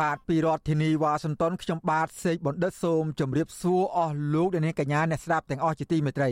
[0.00, 6.30] បាទពីរដ្ឋធានីវ៉ាស៊ីនតោនខ្ញុំបាទសេកបណ្ឌិតសូមជម្រាបសួរអស់លោកអ្នកនាងកញ្ញាអ្នកស្ដាប់ទាំងអស់ជាទីមេត្រី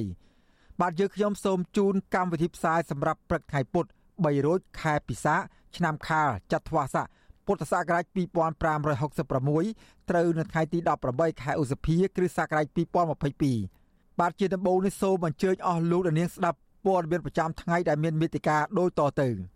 [0.81, 5.37] បាទយើងខ្ញុំសូមជូនកម្មវិធីផ្សាយសម្រាប់ព្រឹកថ្ងៃពុធ3រោចខែពិសា
[5.77, 7.07] ឆ្នាំខាលចត្វាស័ក
[7.47, 8.05] ពុទ្ធសករាជ
[8.93, 10.79] 2566ត្រូវនៅថ្ងៃទី
[11.11, 12.67] 18ខែឧសភាគ្រិស្តសករាជ
[13.45, 19.54] 2022បាទជាដំបូងនេះសូមអញ្ជើញអស់លោកអ្នកនាងស្ដាប់ព័ត៌មានប្រចាំថ្ងៃដែលមានមេតិការដូចតទៅ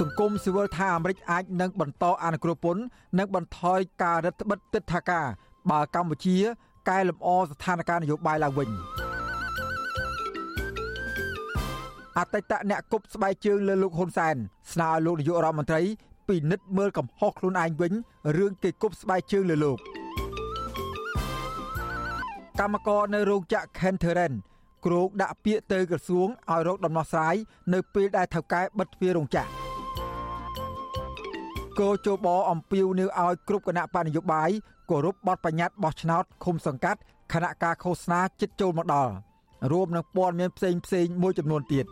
[0.00, 2.82] សង្គមស៊ីវិលថាអាមេរិកអាចនឹងបន្តអនុគ្រោះពន្ធ
[3.18, 5.26] និងបន្ថយការរដ្ឋបិទទិដ្ឋាការ
[5.70, 6.36] បើកម្ពុជា
[6.88, 8.68] កែលម្អស្ថានភាពនយោបាយឡើងវិញ
[12.18, 14.36] អតីតអ្នកគប់ស្បែកជើងលើលោកហ៊ុនសែន
[14.72, 15.82] ស្នើឲ្យលោកនាយករដ្ឋមន្ត្រី
[16.28, 17.92] ពិនិត្យមើលកំហុសខ្លួនឯងវិញ
[18.36, 19.78] រឿងគេគប់ស្បែកជើងលើលោក
[22.60, 24.32] កម្មករនៅរោងចក្រ Kentheren
[24.84, 27.34] គ្រោកដាក់ពាក្យទៅក្រសួងឲ្យរកដំណោះស្រាយ
[27.72, 29.69] នៅពេលដែលថៅកែបិទទ្វាររោងចក្រ
[31.78, 34.50] គោជបអំពាវនាវឲ្យគ្រប់គណៈបកនយោបាយ
[34.90, 37.00] គោរពបទបញ្ញត្តិបោះឆ្នោតឃុំសង្កាត់
[37.32, 39.12] គណៈការឃោសនាចិត្តចូលមកដល់
[39.72, 41.86] រួមនឹងព័ត៌មានផ្សេងផ្សេងមួយចំនួនទៀត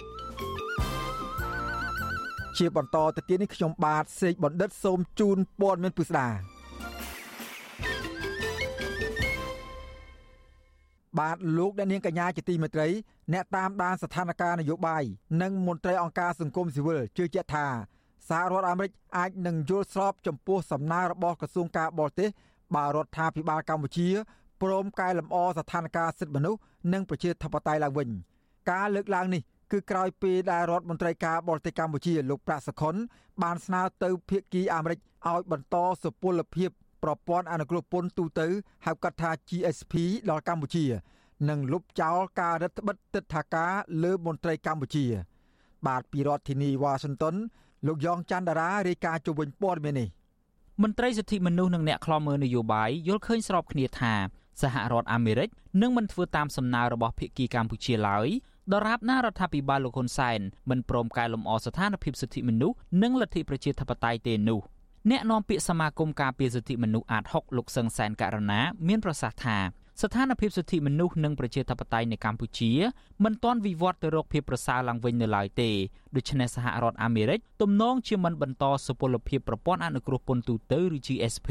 [2.59, 6.29] ជាបន្តទៅទៀតនេះខ្ញុំបាទសេកបណ្ឌិតសូមជូនព័ត៌មានពិស្ដា
[11.19, 12.89] បាទលោកអ្នកនាងកញ្ញាជាទីមេត្រី
[13.33, 15.03] អ្នកតាមដានស្ថានភាពនយោបាយ
[15.43, 17.67] និងមន្ត្រីអង្គការសង្គមស៊ីវិលជឿជាក់ថា
[18.29, 22.29] សហរដ្ឋអាមេរិកអាចនឹងយល់ស្របចំពោះសំណើរបស់ក្រសួងការបរទេស
[22.77, 24.09] បើរដ្ឋាភិបាលកម្ពុជា
[24.63, 26.61] ព្រមកែលម្អស្ថានភាពសិទ្ធិមនុស្ស
[26.93, 28.09] និងប្រជាធិបតេយ្យឡើងវិញ
[28.71, 32.95] ការលើកឡើងនេះគឺក្រោយពេលដែលរដ្ឋមន្ត្រីការបរទេសកម្ពុជាលោកប្រាក់សុខុន
[33.43, 36.71] បានស្នើទៅភាគីអាមេរិកឲ្យបន្តសុពលភាព
[37.03, 38.47] ប្រព័ន្ធអនុគ្រោះពន្ធទូទៅ
[38.87, 39.95] ហៅកាត់ថា GSP
[40.31, 40.85] ដល់កម្ពុជា
[41.49, 43.73] និងលុបចោលការរដ្ឋបិទទឹកថាការ
[44.03, 45.07] លើមន្ត្រីកម្ពុជា
[45.87, 47.35] បាទពីរដ្ឋធានីវ៉ាស៊ីនតោន
[47.87, 50.09] លោកយ៉ងច័ន្ទដារារាយការណ៍ជុំវិញព័ត៌មាននេះ
[50.83, 54.15] មន្ត្រីសិទ្ធិមនុស្សនិងអ្នកខ្លាំមើលនយោបាយយល់ឃើញស្របគ្នាថា
[54.63, 55.49] សហរដ្ឋអាមេរិក
[55.83, 58.29] នឹងមិនធ្វើតាមសំណើរបស់ភាគីកម្ពុជាឡើយ
[58.73, 60.41] ដរាបណារដ្ឋាភិបាលលោកហ៊ុនសែន
[60.71, 64.61] មិនព្រមកែលម្អស្ថានភាពសិទ្ធិមនុស្សនិងលទ្ធិប្រជាធិបតេយ្យទេនោះ
[65.11, 69.59] អ្នកនាំពាក្យសមាគមការពារសិទ្ធិមនុស្សអាត6លោកសឹងសែនករណាមានប្រសាសន៍ថា
[70.03, 72.71] ស្ថានភាពសិទ្ធិមនុស្សនិងប្រជាធិបតេយ្យនៅកម្ពុជា
[73.25, 75.71] មិនទាន់វិវត្តទៅរកភាពប្រសើរឡើងវិញនៅឡើយទេ
[76.17, 81.49] ដូច្នេះសហរដ្ឋអាមេរិកទំនងជាមិនបន្តសុពលភាពប្រព័ន្ធអនុគ្រោះពន្ធទូទៅឬ GSP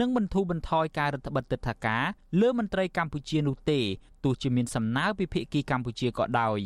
[0.00, 2.04] និងបន្ធូរបន្ថយការរដ្ឋបិទទឹកថាការ
[2.40, 3.80] លើមន្ត្រីកម្ពុជានោះទេ
[4.24, 6.58] ទោះជាមានសំណើពីភាគីកម្ពុជាក៏ដោយ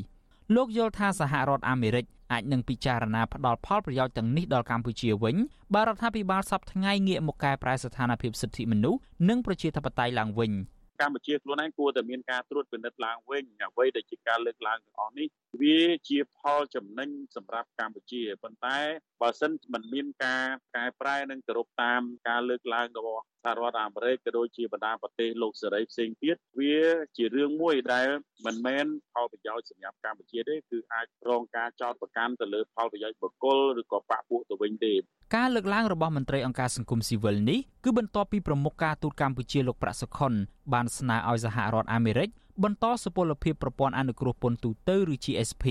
[0.55, 5.37] លោកយល់ថាសហរដ្ឋអាមេរិកអាចនឹងពិចារណាផ្ដល់ផលប្រយោជន៍ទាំងនេះដល់កម្ពុជាវិញ
[5.75, 10.53] បើរដ្ឋាភិបាលសពថ្ងៃងាកមកកែប្រែស្ថានភាពសិទ្ធិមនុស្សនិងប្រជាធិបតេយ្យឡើងវិញ។
[11.01, 15.27] កម្ពុជាខ្លួនឯងគួរតែមានការត្រួតពិនិត្យឡើងវិញអ្វីដែលជាការលើកឡើងទាំងអស់នេះ
[15.61, 18.79] វាជាផលចំណេញសម្រាប់កម្ពុជាប៉ុន្តែ
[19.21, 20.45] បើសិនមិនមានការ
[20.77, 26.79] កែប្រែនិងគោរពតាមការលើកឡើងរបស់សហរដ្ឋអាមេរិកក៏ដូចជាបណ្ដាប្រទេសលោកសេរីផ្សេងទៀតវា
[27.17, 28.09] ជារឿងមួយដែល
[28.47, 34.95] មិនមែនផលប្រយោជន៍សម្រាប់កម្ពុជាទេគឺអាចរងការចោទប្រកាន់ទៅលើផលប្រយោជន៍បុគ្គលឬក៏បកពួកទៅវិញទេ
[35.37, 40.33] ការលើកឡើងរបស់មន្ត្រីអង្គការសង្គមស៊ីវិលនេះគឺបន្ទាប់ពីប្រមុខការទូតកម្ពុជាលោកប្រាក់សុខុន
[40.73, 42.29] បានស្នើឲ្យសហរដ្ឋអាមេរិក
[42.65, 45.65] បន្តសុពលភាពប្រព័ន្ធអនុគ្រោះពន្ធទូទៅឬ GSP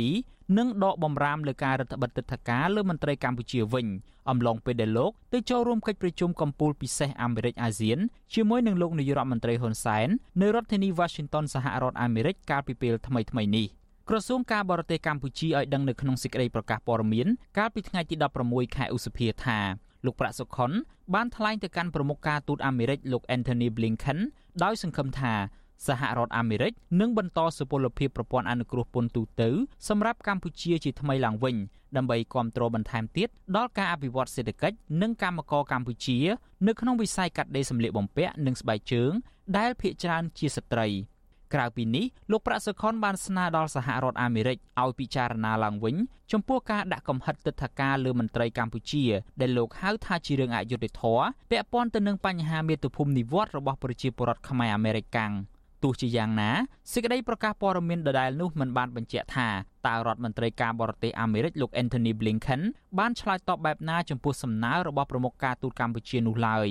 [0.58, 3.88] និងដកបំរាមលើការរដ្ឋបិទទឹកធការលើមន្ត្រីកម្ពុជាវិញ
[4.30, 8.00] អំឡុងពេលដែលលោកទៅចូលរួមកិច្ចប្រជុំកំពូលពិសេសអាមេរិកអាស៊ាន
[8.34, 10.08] ជាមួយនឹងលោកនាយរដ្ឋមន្ត្រីហ៊ុនសែន
[10.42, 13.66] នៅរដ្ឋធានី Washington សហរដ្ឋអាមេរិកកាលពីពេលថ្មីៗនេះ
[14.10, 17.28] ក្រសួងការបរទេសកម្ពុជាឲ្យដឹងនៅក្នុងសេចក្តីប្រកាសព័ត៌មាន
[17.58, 18.16] កាលពីថ្ងៃទី
[18.46, 19.60] 16ខែឧសភាថា
[20.06, 20.72] លោកប្រាក់សុខុន
[21.14, 24.20] បានថ្លែងទៅកាន់ប្រមុខការទូតអាមេរិកលោក Anthony Blinken
[24.64, 25.34] ដោយសង្ឃឹមថា
[25.86, 29.50] សហរដ្ឋអាមេរិកនឹងបន្តសុពលភាពប្រព័ន្ធអនុគ្រោះពន្ធទូទៅ
[29.88, 31.56] សម្រាប់កម្ពុជាជាថ្មីឡើងវិញ
[31.98, 36.18] ដើម្បីគ្រប់គ្រងបន្ថែមទៀតដល់ការអភិវឌ្ឍសេដ្ឋកិច្ចនិងកម្មករកម្ពុជា
[36.68, 39.12] នៅក្នុងវិស័យកាត់ដេរសម្លៀកបំពាក់និងស្បែកជើង
[39.58, 40.88] ដែលភាគច្រើនជាស្ត្រី។
[41.54, 45.96] ក្រៅពីនេះលោកប្រាក់សុខុនបានស្នើដល់សហរដ្ឋអាមេរិកឲ្យពិចារណាឡើងវិញ
[46.32, 49.04] ចំពោះការដាក់កំហិតទិដ្ឋាការលើមន្ត្រីកម្ពុជា
[49.42, 55.57] ដែលលោកហៅថាជារឿងអយុត្តិធម៌ពាក់ព័ន្ធទៅនឹងបញ្ហាមាតុភូមិនិវត្តរបស់ប្រជាពលរដ្ឋខ្មែរអាមេរិកកាំងទទោះ
[56.01, 56.51] ជាយ៉ាងណា
[56.93, 59.49] សេចក្តីប្រកាសព័ត៌មានដដែលនោះមិនបានបញ្ជាក់ថា
[59.87, 62.61] តើរដ្ឋមន្ត្រីការបរទេសអាមេរិកលោក Anthony Blinken
[62.99, 66.69] បានឆ្លើយតបបែបណាចំពោះសំណើរបស់ប្រមុខការទូតកម្ពុជានោះឡើយ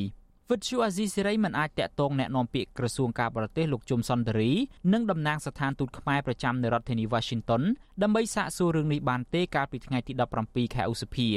[0.51, 4.51] វិទ្យុអាស៊ីសេរីមិនអាចតាក់ទងแนะនាំពាក្យក្រសួងការបរទេសលោកជុំសុនតរី
[4.93, 7.63] និងតំណាងស្ថានទូតខ្មែរប្រចាំនៅរដ្ឋធានី Washington
[8.01, 10.13] ដើម្បីសាកសួររឿងនេះបានទេកាលពីថ្ងៃទី
[10.43, 11.29] 17ខែឧសភា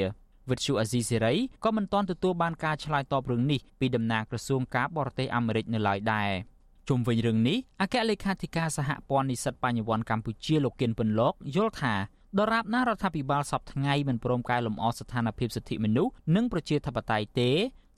[0.51, 1.35] វិទ្យុអាស៊ីសេរី
[1.65, 6.31] ក៏មិនទាន់ទទួលបានការឆ្លើយតបរឿងនេះពីតំណាងក្រសួងការបរទេសអាមេរិកនៅឡើយដែរ
[6.90, 11.96] ជុំវិញរឿងនេះអគ្គលេខាធិការសហព័ន្ធនិស្សិតបញ្ញវន្តកម្ពុជាលោកគិនពន្លកយល់ថា
[12.40, 17.50] ដរាបណារដ្ឋាភិបាលសពថ្ងៃមិនព្រមកែលម្អស្ថានភាពសិទ្ធិមនុស្សនិងប្រជាធិបតេយ្យទេ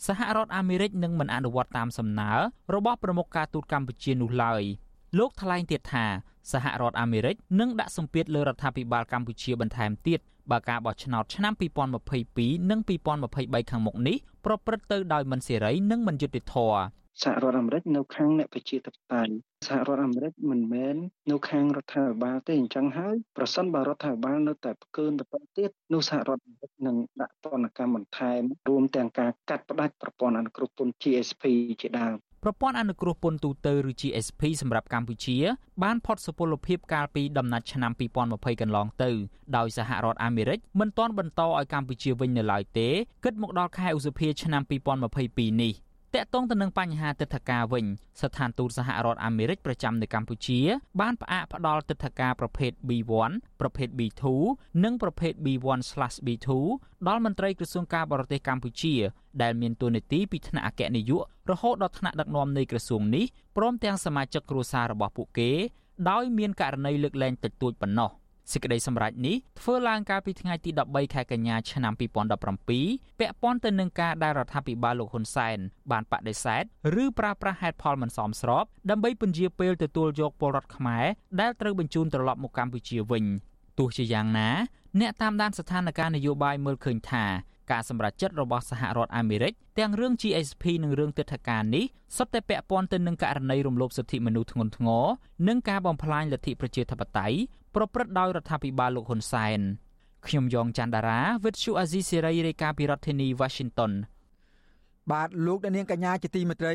[0.08, 2.32] សហរដ្ឋអាមេរិកនឹងមិនអនុវត្តតាមសំណើ
[2.76, 4.62] របស់ប្រមុខការទូតកម្ពុជានោះឡើយ
[5.18, 6.06] លោកថ្លែងទៀតថា
[6.52, 10.20] សហរដ្ឋអាមេរិកនឹងដាក់សម្ពាធលើរដ្ឋាភិបាលកម្ពុជាបន្ថែមទៀត
[10.52, 11.54] បើការបោះឆ្នោតឆ្នាំ
[12.12, 12.80] 2022និង
[13.26, 16.82] 2023ខាងមុខនេះប្រព្រឹត្តទៅដោយមិនសេរីនិងមិនយុត្តិធម៌
[17.24, 19.34] សហរដ្ឋអាមេរិកនៅខាងអ្នកប្រជាធិបតេយ្យ
[19.68, 20.96] សហរដ្ឋអាមេរិកមិនមែន
[21.32, 25.26] នៅខាងរដ្ឋាភិបាលទេអញ្ចឹងហើយប្រសិនបើរដ្ឋាភិបាលនៅតែផ្កើនទៅ
[25.58, 31.44] ទៀតនោះសហរដ្ឋអាមេរិកនឹងដាក់ទណ្ឌកម្មបន្ថែមរួមទាំងការកាត់ផ្តាច់ប្រព័ន្ធអនុគ្រោះពន្ធ GSP
[31.82, 35.38] ជាដើមប្រព័ន្ធអនុគ្រោះពន្ធទូទៅឬ GSP សម្រាប់កម្ពុជា
[35.84, 37.92] បានផុតសុពលភាពកាលពីដំណាច់ឆ្នាំ
[38.28, 39.12] 2020កន្លងទៅ
[39.58, 42.90] ដោយសហរដ្ឋអាមេរិកមិនទាន់បន្តឲ្យកម្ពុជាវិញនៅឡើយទេ
[43.24, 44.62] គិតមកដល់ខែឧសភាឆ្នាំ
[45.12, 45.74] 2022នេះ
[46.16, 47.86] តកតងទៅនឹងបញ្ហាទឹកធការវិញ
[48.22, 50.60] ស្ថានទូតសហរដ្ឋអាមេរិកប្រចាំនៅកម្ពុជា
[51.02, 53.32] បានផ្អាកផ្ដល់ទឹកធការប្រភេទ B1
[53.62, 54.24] ប្រភេទ B2
[54.84, 56.48] និងប្រភេទ B1/B2
[57.08, 58.96] ដល់មន្ត្រីក្រសួងការបរទេសកម្ពុជា
[59.42, 63.26] ដែលមានតួនាទីពីថ្នាក់អគ្គនាយករហូតដល់ថ្នាក់ដឹកនាំនៃក្រសួងនេះ
[63.58, 65.52] ព្រមទាំងសមាជិកគ្រួសាររបស់ពួកគេ
[66.10, 68.12] ដោយមានករណីលើកលែងតិចតួចប៉ុណ្ណោះ
[68.52, 75.58] សេចក្តីសម្រេចនេះធ្វើឡើងកាលពីថ្ងៃទី13ខែកញ្ញាឆ្នាំ2017ពាក់ព័ន្ធទៅនឹងការដែលរដ្ឋាភិបាលលោកហ៊ុនសែន
[75.92, 76.64] បានបដិសេធ
[77.04, 81.06] ឬប្រើប្រាស់ហេតុផលមិនសមស្របដើម្បីពន្យាពេលទទួលយកពលរដ្ឋខ្មែរ
[81.42, 83.26] ដែលត្រូវបញ្ជូនត្រឡប់មកកម្ពុជាវិញ
[83.80, 84.50] ទោះជាយ៉ាងណា
[85.00, 87.26] អ្នកតាមដានស្ថានភាពនយោបាយមើលឃើញថា
[87.72, 91.86] ការសម្រេចចិត្តរបស់សហរដ្ឋអាមេរិកទាំងរឿង GSP និងរឿងទិដ្ឋាការនេះ
[92.18, 95.06] សុទ្ធតែពាក់ព័ន្ធទៅនឹងករណីរំលោភសិទ្ធិមនុស្សធ្ងន់ធ្ងរ
[95.48, 97.38] និងការបំផ្លាញលទ្ធិប្រជាធិបតេយ្យ
[97.76, 99.60] ប្រព្រឹត្តដោយរដ្ឋាភិបាលលោកហ៊ុនសែន
[100.28, 103.92] ខ្ញុំយ៉ងច័ន្ទដារាវិទ្យុអាស៊ីសេរីរាយការណ៍ពីរដ្ឋធានី Washington
[105.12, 106.74] បាទលោកអ្នកនាងកញ្ញាជាទីមេត្រី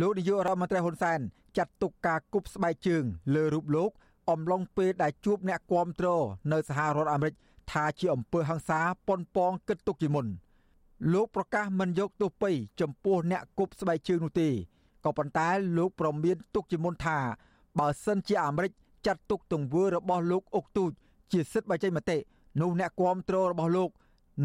[0.00, 1.20] លោកនាយករដ្ឋមន្ត្រីហ៊ុនសែន
[1.56, 3.04] ចាត់ទុកការគប់ស្បែកជើង
[3.34, 3.90] លើរូបលោក
[4.30, 6.08] អំឡុងពេលដែលជួបអ្នកគាំទ្រ
[6.52, 7.34] នៅសហរដ្ឋអាមេរិក
[7.72, 10.26] ថាជាអំពើហិង្សាប៉ុនប៉ងគិតទុកជាមុន
[11.12, 14.48] លោកប្រកាសមិនយកទោសពៃចំពោះអ្នកគប់ស្បែកជើងនោះទេ
[15.04, 15.48] ក៏ប៉ុន្តែ
[15.78, 17.18] លោកប្រមានទុកជាមុនថា
[17.78, 18.72] បើសិនជាអាមេរិក
[19.06, 20.90] ចាត់ទុកទង្វើរបស់លោកអុកទូច
[21.32, 22.18] ជាសិទ្ធិបច្ចេកមតិ
[22.60, 23.90] នោះអ្នកគាំទ្ររបស់លោក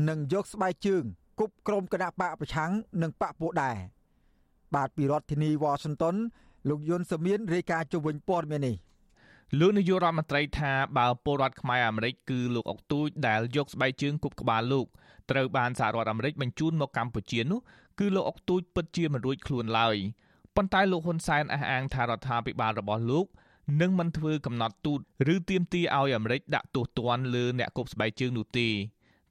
[0.10, 1.04] នឹងយកស្បែកជើង
[1.40, 2.72] គប់ក្រុមគណៈបកប្រឆាំង
[3.02, 3.78] និងបកពួកដែរ
[4.76, 6.16] បាទពីរដ្ឋធានីវ៉ាស៊ីនតោន
[6.70, 8.76] លោកយុនសមៀនរាយការណ៍ជុំវិញព័ត៌មាននេះ
[9.60, 14.86] លោកនាយករដ្ឋមន្ត្រីថាបើពលរដ្ឋខ្មែរអាមេរិកគឺលោកអុកទូចដែលយកស្បែកជើងគប់ក្បាលលោក
[15.32, 17.60] ត្រូវបានសហរដ្ឋអាមេរិកបញ្ជូនមកកម្ពុជានោះ
[18.00, 19.98] គឺលោកអុកទូចពិតជាមិនរួចខ្លួនឡើយ
[20.56, 23.26] ប៉ុន្តែលោកហ៊ុនសែនអះអាងថារដ្ឋាភិបាលរបស់លោក
[23.82, 25.00] នឹងមិនធ្វើកំណត់ទូត
[25.34, 28.68] ឬទាមទារឲ្យអាមេរិកដាក់ទោសទណ្ឌលើអ្នកគប់ស្បែកជើងនោះទេ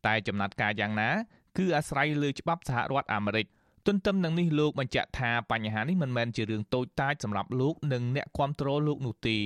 [0.06, 1.10] តែចំណាត់ការយ៉ាងណា
[1.58, 3.46] គឺអាស្រ័យលើច្បាប់សហរដ្ឋអាមេរិក
[3.86, 9.36] ទន្ទឹមនឹងនេះលោកបញ្ជាក់ថាបញ្ហានេះមិនមែនជារឿងតូចតាចសម្រាប់លោកនិងអ្នកគ្រប់គ្រងលោកនោះទេ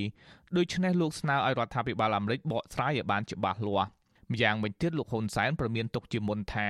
[0.57, 3.89] ដូច្នេះលោកស្នើឲ្យរដ្ឋាភិបាលអាមេរិកបកស្រាយឲ្យបានច្បាស់លាស់
[4.33, 6.69] ម្យ៉ាងវិញទៀតលោកហ៊ុនសែនប្រមានទុកជាមុនថា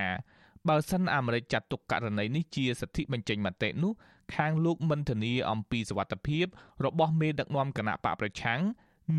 [0.68, 3.92] បើសិនអាមេរិកចាត់ទុកករណីនេះជាសិទ្ធិបញ្ចេញមតិនោះ
[4.35, 6.45] ខាងលោកមិនធានាអំពីសវត្ថភាព
[6.85, 8.61] របស់មេដឹកនាំគណៈបកប្រឆាំង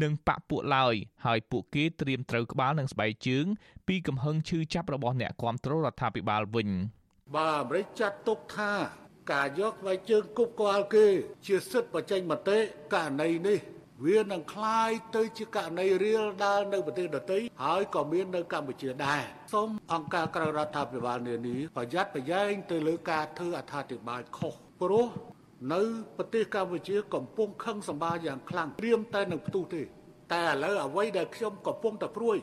[0.02, 0.94] និងបកពួកឡើយ
[1.26, 3.44] ហើយពួកគេត្រៀមត្រូវក្បាលនឹងស្បែកជើង
[3.88, 6.68] ពីកំហឹងឈឺចាប់របស់អ្នកគ្រប់គ្រងរដ្ឋាភិបាលវិញ
[7.34, 8.72] បើអាមេរិកចាត់ទុកថា
[9.32, 11.06] ការយកស្បែកជើងគប់ក្បាលគេ
[11.46, 12.58] ជាសិទ្ធិបញ្ចេញមតិ
[12.94, 13.58] ករណីនេះ
[14.06, 19.22] វានឹងคล้ายទៅជាករណីរៀលដាលនៅប្រទេសដទៃហើយក៏មាននៅកម្ពុជាដែរ
[19.52, 25.07] សូមអង្គការក្រៅរដ្ឋាភិបាលនានាប្រយ័ត្នប្រយែងទៅលើការធ្វើអត្ថាធិប្បាយខុស ព្រោះ
[25.73, 25.81] នៅ
[26.17, 29.81] ប្រទេសកម្ពុជាកំពុងខឹងសម្បាយ៉ាងខ្លាំងត្រៀមតែនឹងផ្ទុះទេ
[30.33, 32.37] តែឥឡូវអ្វីដែលខ្ញុំកំពុងតែព្រួយ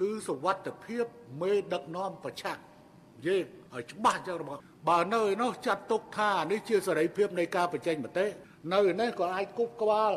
[0.00, 1.04] គឺសវត្ថភាព
[1.42, 3.40] មេដឹកនាំប្រឆាំងនិយាយ
[3.74, 8.26] ឲ្យច្បាស់ចឹងរបស់បើនៅឯនោះចាត់ទុកថានេះជាសេរីភាពនៃការបញ្ចេញមតិ
[8.72, 10.12] នៅឯនេះក៏អាចគប់ក្បាល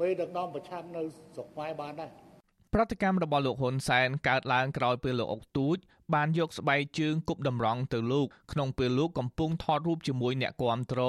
[0.00, 1.02] មេដឹកនាំប្រឆាំងនៅ
[1.34, 2.10] ស្រុកខ្មែរបានដែរ
[2.74, 5.76] ប្រតិកម្មរបស់លោកហ៊ុនសែនកើតឡើងក្រោយពេលលោកអុកទូច
[6.14, 11.00] បានយកស្បែកជើងគប់តម្រង់ទៅលោកក្នុងពេលលោកកំពុងថតរូបជាមួយអ្នកគាំទ្រ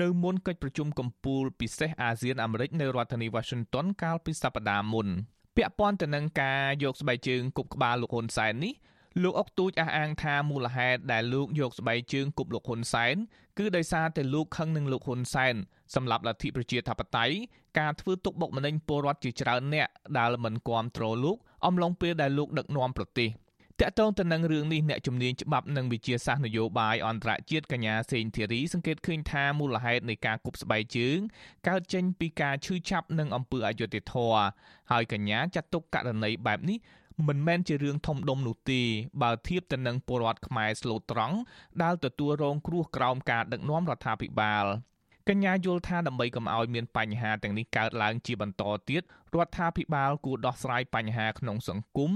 [0.00, 5.08] នៅមុនកិច្ចប្រជុំកំពូលពិសេសអាស៊ានអាមេរិកនៅរដ្ឋធានី Washington កាលពីសប្តាហ៍មុន
[5.56, 8.74] ពាក់ព័ន្ធទៅនឹងការយកស្បែកជើងគប់ក្បាលលោកហ៊ុនសែននេះ
[9.22, 13.16] លោកអុកទូចអះអាងថាមូលហេតុដែលលោកយកស្បែកជើងគប់លោកហ៊ុនសែន
[13.58, 15.54] គឺដោយសារតែលោកខឹងនឹងលោកហ៊ុនសែន
[15.94, 17.34] សម្រាប់លទ្ធិប្រជាធិបតេយ្យ
[17.78, 23.30] ការធ្វើទុកបុកម្នេញពលរដ្ឋជាច្រើនអ្នកដែលមិនគាំទ្រលោកអំឡុងពេលដែលលោកដឹកនាំប្រទេស
[23.80, 31.18] តកតងទៅនឹងរឿងនេះអ្នកជំនាញច្បាប់និងវិជាសាស្ត្រនយោបាយអន្តរជាតិកញ្ញាសេងធីរីសង្កេតឃើញថាមូលហេតុនៃការគប់ស្បែកជើង
[31.68, 34.42] កើតចេញពីការឈឺចាប់និងអំពើអយុត្តិធម៌
[34.90, 36.78] ហើយកញ្ញាចាត់ទុកករណីបែបនេះ
[37.26, 38.82] មិនមែនជារឿងធំដុំនោះទេ
[39.22, 41.36] បើធៀបទៅនឹងពលរដ្ឋខ្មែរស្លូតត្រង់
[41.82, 44.66] ដែលទទួលរងគ្រោះក្រោមការដឹកនាំរដ្ឋាភិបាល
[45.28, 49.02] កញ្ញាយល់ថាដើម្បីកុំឲ្យមានបញ្ហាទាំងនេះកើតឡើងជាបន្តទៀត
[49.34, 52.10] រដ្ឋាភិបាលគួរដោះស្រាយបញ្ហាក្នុងសង្គម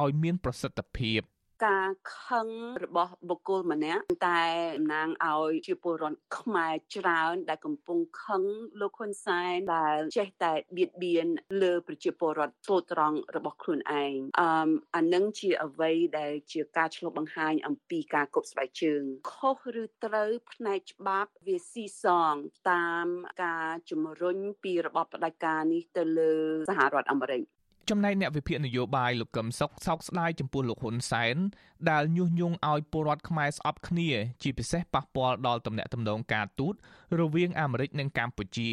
[0.00, 1.20] ឲ្យមានប្រសិទ្ធភាព។
[1.66, 2.48] ការខឹង
[2.84, 4.44] របស់បុគ្គលម្នាក់តែ
[4.78, 8.42] តំណាងឲ្យជាពលរដ្ឋខ្មែរច្រើនដែលកំពុងខឹង
[8.80, 11.26] លោកហ៊ុនសែនដែលចេះតែបៀតបៀន
[11.62, 22.34] លើប្រជាពលរដ្ឋស្លូតត្រង់របស់ខ្លួនឯងអឺអានឹងជាអ្វីដែលជាការឆ្លុះបង្ហាញអំពីការគប់ស្បែកជើងខុសឬត្រូវផ្នែកច្បាប់វាស៊ីសង
[22.70, 23.06] តាម
[23.44, 26.34] ការជំរុញពីរបបផ្ដាច់ការនេះទៅលើ
[26.70, 27.42] សហរដ្ឋអាមេរិក
[27.90, 31.36] ចំណែកអ្នកវិភាគនយោបាយលោកកឹមសុខសោកស្ដាយចំពោះលោកហ៊ុនសែន
[31.90, 34.10] ដែលញុះញង់ឲ្យពលរដ្ឋខ្មែរស្អប់គ្នា
[34.42, 36.74] ជាពិសេសប៉ះពាល់ដល់ទំនាក់ទំនងការទូត
[37.20, 38.70] រវាងអាមេរិកនិងកម្ពុជា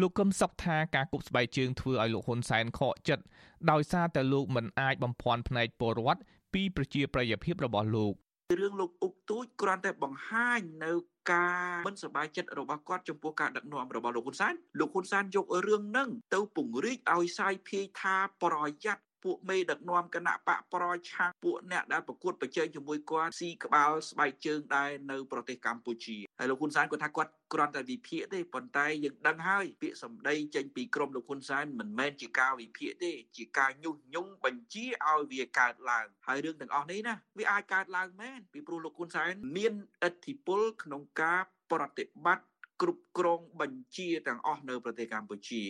[0.00, 3.24] លោកកឹមសុខថាការគប់ស្បែកជើងធ្វើឲ្យលោកហ៊ុនសែនខកចិត្ត
[3.70, 6.20] ដោយសារតែលោកមិនអាចបំភាន់ភ្នែកពលរដ្ឋ
[6.54, 8.14] ពីប្រជាប្រិយភាពរបស់លោក
[8.58, 10.92] រឿងលោកអុកទូចគ្រាន់តែបង្ហាញនៅ
[11.32, 39.72] ការមិនសប្បាយចិត្តរបស់គាត់ចំពោះការដឹកនាំរបស់លោកហ៊ុនសែនលោកហ៊ុនសែនយករឿងហ្នឹងទៅពង្រីកឲ្យសាយភាយថាប្រយ័ត្ន ពួកមេដឹកនាំគណៈបកប្រឆាំងពួកអ្នកដែលប្រកួតប្រជែងជាមួយគាត់ស៊ីក្បាលស្បែកជើងដែរនៅប្រទេសកម្ពុជាហើយលោកហ៊ុនសែនគាត់ថាគាត់គ្រាន់តែវិភាគទេប៉ុន្តែយើងដឹងហើយពាក្យសម្ដីចេញពីក្រមលោកហ៊ុនសែនមិនមែនជាការវិភាគទេ ជាការញុះញង់បញ្ជាឲ្យវាកើតឡើងហើយរឿងទាំងអស់នេះណាវាអាចកើតឡើងមែនពីព្រោះលោកហ៊ុនសែនមាន
[40.08, 41.40] ឥទ្ធិពលក្នុងការ
[41.72, 42.50] ប្រតិបត្តិ
[42.82, 45.62] គ្រប់គ្រងបញ្ជាទាំងអស់នៅប្រទេសកម្ពុជា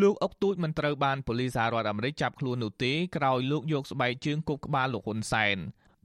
[0.00, 5.56] លោកអុកទូចមិនត្រូវបានប៉ូលីសសហរដ្ឋអាមេរិកចាប់ខ្លួននោះទេក្រោយលោកយកស្បែកជើងគប់ក្បាលលោកហ៊ុនសែន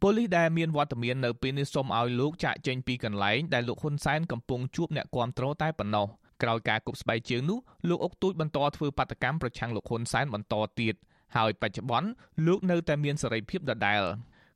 [0.01, 6.07] ប៉ូលីសដែលមានវត្តមាននៅពេលនេះសូមឲ្យលោកចាក់ចេញពីកន្លែងដែលលោកហ៊ុនសែនកំពុងជួបអ្នកគាំទ្រតែប៉ុណ្ណោះ
[6.43, 7.59] ក្រោយការគប់ស្បែកជើងនោះ
[7.89, 10.95] លោកអុកទូចបន្តធ្វើបាតកម្មប្រឆាំងលោកហ៊ុនសែនបន្តទៀត
[11.35, 12.09] ហើយបច្ចុប្បន្ន
[12.47, 14.01] លោកនៅតែមានសេរីភាពដដែល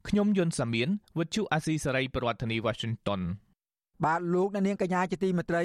[0.07, 3.21] ខ្ញុំយុនសាមៀនវិទ្យុអាស៊ីសេរីប្រធានាធិបតី Washington
[4.05, 5.63] បាទលោកអ្នកនាងកញ្ញាជាទីមេត្រី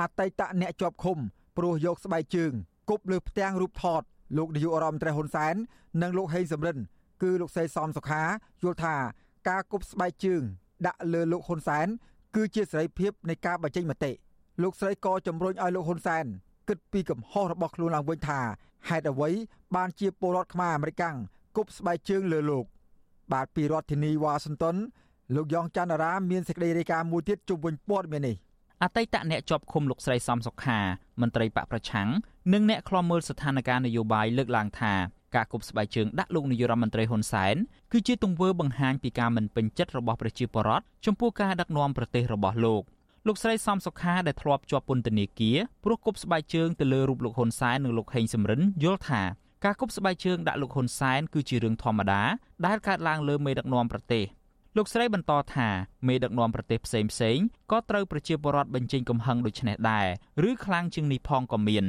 [0.00, 1.18] អតីតអ្នកជាប់ឃុំ
[1.56, 2.54] ព្រោះយកស្បែកជើង
[2.90, 4.02] គប់លើផ្ទាំងរូបថត
[4.36, 5.54] លោកនាយករដ្ឋមន្ត្រីហ៊ុនសែន
[6.02, 6.76] និងលោកហេងសំរិន
[7.22, 8.22] គឺលោកស្រីសំសុខា
[8.62, 8.94] យល់ថា
[9.48, 10.42] ការគប់ស្បែកជើង
[10.86, 11.86] ដាក់លើលោកហ៊ុនសែន
[12.36, 14.12] គឺជាសេរីភាពនៃការបញ្ចេញមតិ
[14.62, 16.24] លោកស្រីក៏ជំរុញឲ្យលោកហ៊ុនសែន
[16.68, 18.40] គិតពីកំហុសរបស់ខ្លួនឡើងវិញថា
[18.88, 19.30] ហេតុអ្វី
[19.74, 21.16] បានជាពលរដ្ឋខ្មែរអាមេរិកាំង
[21.56, 22.64] គប់ស្បែកជើងលើលោក
[23.32, 24.76] បាទពីរដ្ឋធានីវ៉ាស៊ីនតោន
[25.34, 28.36] លោកយ៉ងច័ន្ទរាមានសេចក្តីរាយការណ៍មួយទៀតជុំវិញព័ត៌មាននេះ
[28.84, 30.80] អតីតអ្នកជាប់ឃុំលោកស្រីសំសុខា
[31.20, 32.08] មន្ត្រីបកប្រឆាំង
[32.52, 34.94] និងអ្នកខ្លំមើលស្ថានភាពនយោបាយលើកឡើងថា
[35.34, 37.56] ការគប់ស្បែកជើងដាក់លោកនាយរដ្ឋមន្ត្រីហ៊ុនសែន
[37.92, 42.82] គឺជាទង្វើបង្ហាញពីការមិនពេញចិត្តរបស់ប្រជាពលរដ្ឋចំពោះការដឹកនាំប្រទេសរបស់លោក
[43.26, 49.22] លោកស្រីសំសុខាដែលធ្លាប់ជាប់ពន្ធនាគារព្រោះគប់ស្បែកជើងទៅលើរូបលោកហ៊ុនសែននិងលោកហេងសំរិនយល់ថា
[49.64, 52.22] ការគប់ស្បែកជើងដាក់លោកហ៊ុនសែនគឺជារឿងធម្មតា
[52.66, 54.24] ដែលកើតឡើងលើមេដឹកនាំប្រទេស
[54.78, 55.68] លោកស្រីបន្តថា
[56.08, 57.38] មេដឹកនាំប្រទេសផ្សេងផ្សេង
[57.72, 60.06] ក៏ត្រូវប្រជាពលរដ្ឋបញ្ចេញកំហឹងដូចនេះដែរ
[60.48, 61.84] ឬខ្លាំងជាងនេះផងក៏មាន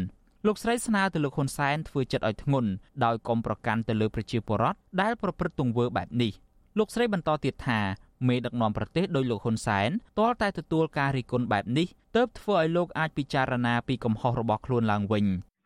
[0.47, 2.69] លោកស្រីស្នើទៅលោកហ៊ុនសែនធ្វើចិត្តឲ្យធ្ងន់
[3.05, 6.31] ដោយកុំប្រកាន់ទៅលើប្រជាពលរដ្ឋដែលប្រព្រឹត្តទង្វើបែបនេះ
[6.77, 7.79] លោកស្រីបន្តទៀតថា
[8.27, 9.89] មេដឹកនាំប្រទេសដោយលោកហ៊ុនសែន
[10.19, 15.25] ទាល់តែទទួលការរិះគន់បែបនេះទើបធ្វើឲ្យលោកអាចពិចារណាពីកំហុសរបស់ខ្លួនឡើងវិញ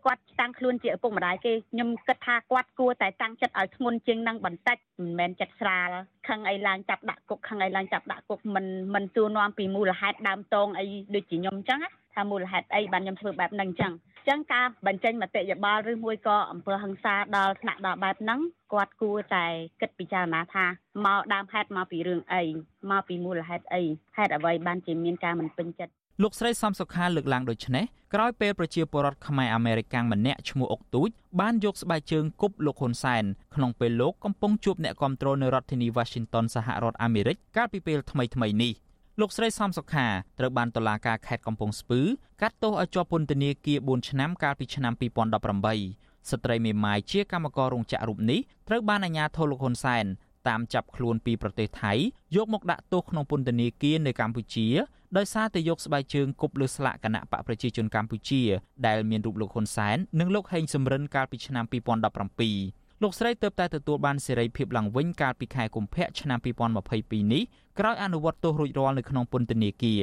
[0.09, 5.89] គាត់តាំងខ្លួនជាឪពុកម្ដាយគេខ្ញុំគិតថាគាត់គួរតែតាំងចិត្តឲ្យធ្ងន់ជាងនឹងបន្តិចមិនមែនចិត្តស្រាល
[6.27, 10.85] ខឹងអីឡើងចាប់ដាក់គុកខឹងអីឡើងចាប់ដាក់គុកមិនមិនសួរនាំពីមូលហេតុដើមតងអី
[11.15, 11.79] ដូចជាខ្ញុំអញ្ចឹង
[12.15, 13.93] ថាមូលហេតុអីបានខ្ញុំធ្វើបែបហ្នឹងអញ្ចឹង
[14.29, 18.39] ចឹងការបញ្ចេញមតិយោបល់ឬមួយក៏អំពើហិង្សាដល់ថ្នាក់ដល់បែបហ្នឹង
[18.73, 19.45] គាត់គួរតែ
[19.81, 20.65] គិតពិចារណាថា
[21.05, 22.43] មកដើមហេតុមកពីរឿងអី
[22.91, 23.83] មកពីមូលហេតុអី
[24.17, 27.85] ហេតុអ្វីបានជាមានការមិនពេញចិត្តលោកស្រីសំសុខាលើកឡើងដូចនេះ
[28.15, 33.23] ក្រោយពេលប្រជាពលរដ្ឋខ្មែរអាមេរិកាំងម្នាក់ឈ្មោះអុកទូចបានយកស្បែកជើងគប់លោកហ៊ុនសែន
[33.55, 38.73] ក្នុងពេលលោកកំពុងជួបអ្នកគាំទ្រនៅរដ្ឋធានី Washington សហរដ្ឋអាមេរិកកាលពីពេលថ្មីៗនេះ
[39.19, 40.07] លោកស្រីសំសុខា
[40.39, 42.01] ត្រូវបានតុលាការខេត្តកំពង់ស្ពឺ
[42.41, 44.93] កាត់ទោសឲ្យជាប់ពន្ធនាគារ4ឆ្នាំកាលពីឆ្នាំ
[45.61, 50.05] 2018ស្ត្រីមេម៉ាយជាកម្មកររោងចក្ររូបនេះត្រូវបានអាជ្ញាធរលោកហ៊ុនសែន
[50.49, 51.93] តាមចាប់ខ្លួនពីប្រទេសថៃ
[52.35, 54.67] យកមកដាក់ទោសក្នុងពន្ធនាគារនៅកម្ពុជា
[55.17, 58.41] ដោយសារតែយកស្បែកជើងគប់លើស្លាកគណៈបកប្រជាជនកម្ពុជា
[58.87, 61.65] ដែលមានរូបលោកហ៊ុនសែននិងលោកហេងសំរិនកាលពីឆ្នាំ
[62.33, 66.39] 2017លោកស្រីទើបតែទទួលបានសេរីភាពឡើងវិញកាលពីខែកុម្ភៈឆ្នាំ
[66.85, 67.43] 2022នេះ
[67.79, 70.01] ក្រោយអនុវត្តទោសរួចរាល់នៅក្នុងពន្ធនាគារ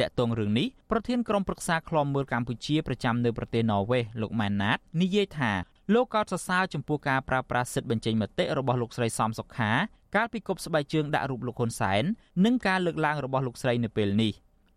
[0.00, 5.52] តាក់ទងរឿងនេះប្រធានក្រុមប្រឹក្សាឃ្លាំមើលកម្ពុជាប្រចាំនៅប្រទេសន័រវេសលោកម៉ែនណាតនិយាយថា
[5.94, 9.70] លោកកោតសរសើរចំពោះការប្រើប្រាស់សិទ្ធិបញ្ចេញមតិរបស់លោកស្រីសំសុខា
[10.16, 12.02] កាលពីគប់ស្បែកជើងដាក់រូបលោកហ៊ុនសែន
[12.44, 14.32] និងការលើកឡើងរបស់លោកស្រីនៅពេលនេះ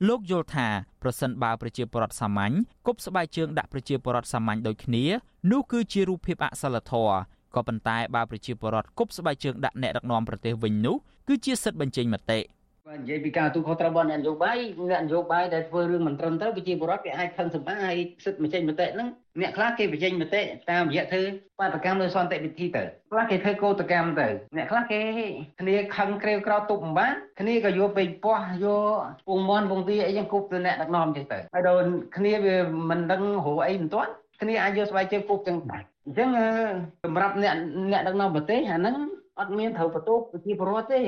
[0.08, 0.68] លោកយល់ថា
[1.02, 2.54] ប្រសិនបើប្រជាពលរដ្ឋសាមញ្ញ
[2.88, 5.04] គប់ស្បែកជើងដាក់ប្រជាពលរដ្ឋសាមញ្ញដូចគ្នា
[5.52, 7.16] នោះគឺជារូបភាពអសិលធម៌
[7.56, 10.96] ក៏ប៉ុន្តែបើប្រជាពលរដ្ឋគប់ស្បែកជើងដាក់អ្នកដឹកនាំប្រទេសវិញនោះ
[11.28, 12.40] គឺជាសិទ្ធិបញ្ចេញមតិ
[12.90, 14.58] បាទនិយាយពីការទូខុសត្រូវរបស់អ្នកនយោបាយ
[14.92, 19.08] អ្នកនយោបាយដែលធ្វើរឿងមិនត្រឹមត្រូវប្រជាពលរដ្ឋគេអាចខឹងសម្បាហើយសិទ្ធិបញ្ចេញមតិហ្នឹង
[19.42, 21.24] អ្នកខ្លះគេបញ្ចេញមតិតាមរយៈធ្វើ
[21.60, 24.28] បាតកម្មលើសន្តិវិធីទៅខ្លះគេធ្វើកោតកម្មទៅ
[24.58, 25.00] អ្នកខ្លះគេ
[25.62, 31.82] គ្នាខឹងក្រេវក្រោតទប់មិនបានគ្នាក៏យកពេញពោះយកពងមន់ពងទាអីចឹងគប់ទៅអ្នកដឹកនាំចឹងទៅហើយដល់
[32.18, 32.56] គ្នាវា
[32.90, 34.12] មិនដឹងរកអីមិនទាន់
[34.42, 36.30] គ្នាអាចយកស្បែកជើងគប់ចឹងដែរអញ្ចឹង
[37.04, 37.54] សម្រាប់អ្នក
[37.92, 38.96] អ្នកដឹកនាំប្រទេសអាហ្នឹង
[39.40, 41.02] អត់មានត្រូវបន្ទោសប្រជាពលរដ្ឋទេ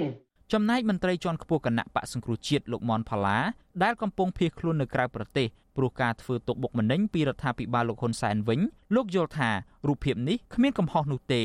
[0.53, 3.37] ចំណែកមន្ត្រីជាន់ខ្ពស់គណៈបកសង្គ្រោះជាតិលោកមនផល្លា
[3.83, 8.59] ដែលកំពុងភៀសខ្លួននៅក្រៅប្រទេសព្រោះការធ្វើទុកបុកម្នេញពីរដ្ឋាភិបាលលោកហ៊ុនសែនវិញ
[8.95, 9.49] លោកយល់ថា
[9.87, 11.43] រូបភាពនេះគ្មានកំហុសនោះទេ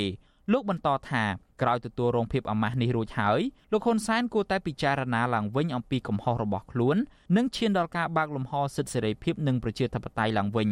[0.53, 1.23] លោកបន្តថា
[1.63, 3.41] ក្រោយទទួលរងភាពអាម៉ាស់នេះរួចហើយ
[3.73, 6.97] លោកហ៊ុនសែនគួរតែពិចារណាឡើងវិញអំពីកំហុសរបស់ខ្លួន
[7.37, 10.69] និងឈានដល់ការបើកលំហសិទ្ធិសេរីភាពនិងប្រជាធិបតេយ្យឡើងវិញ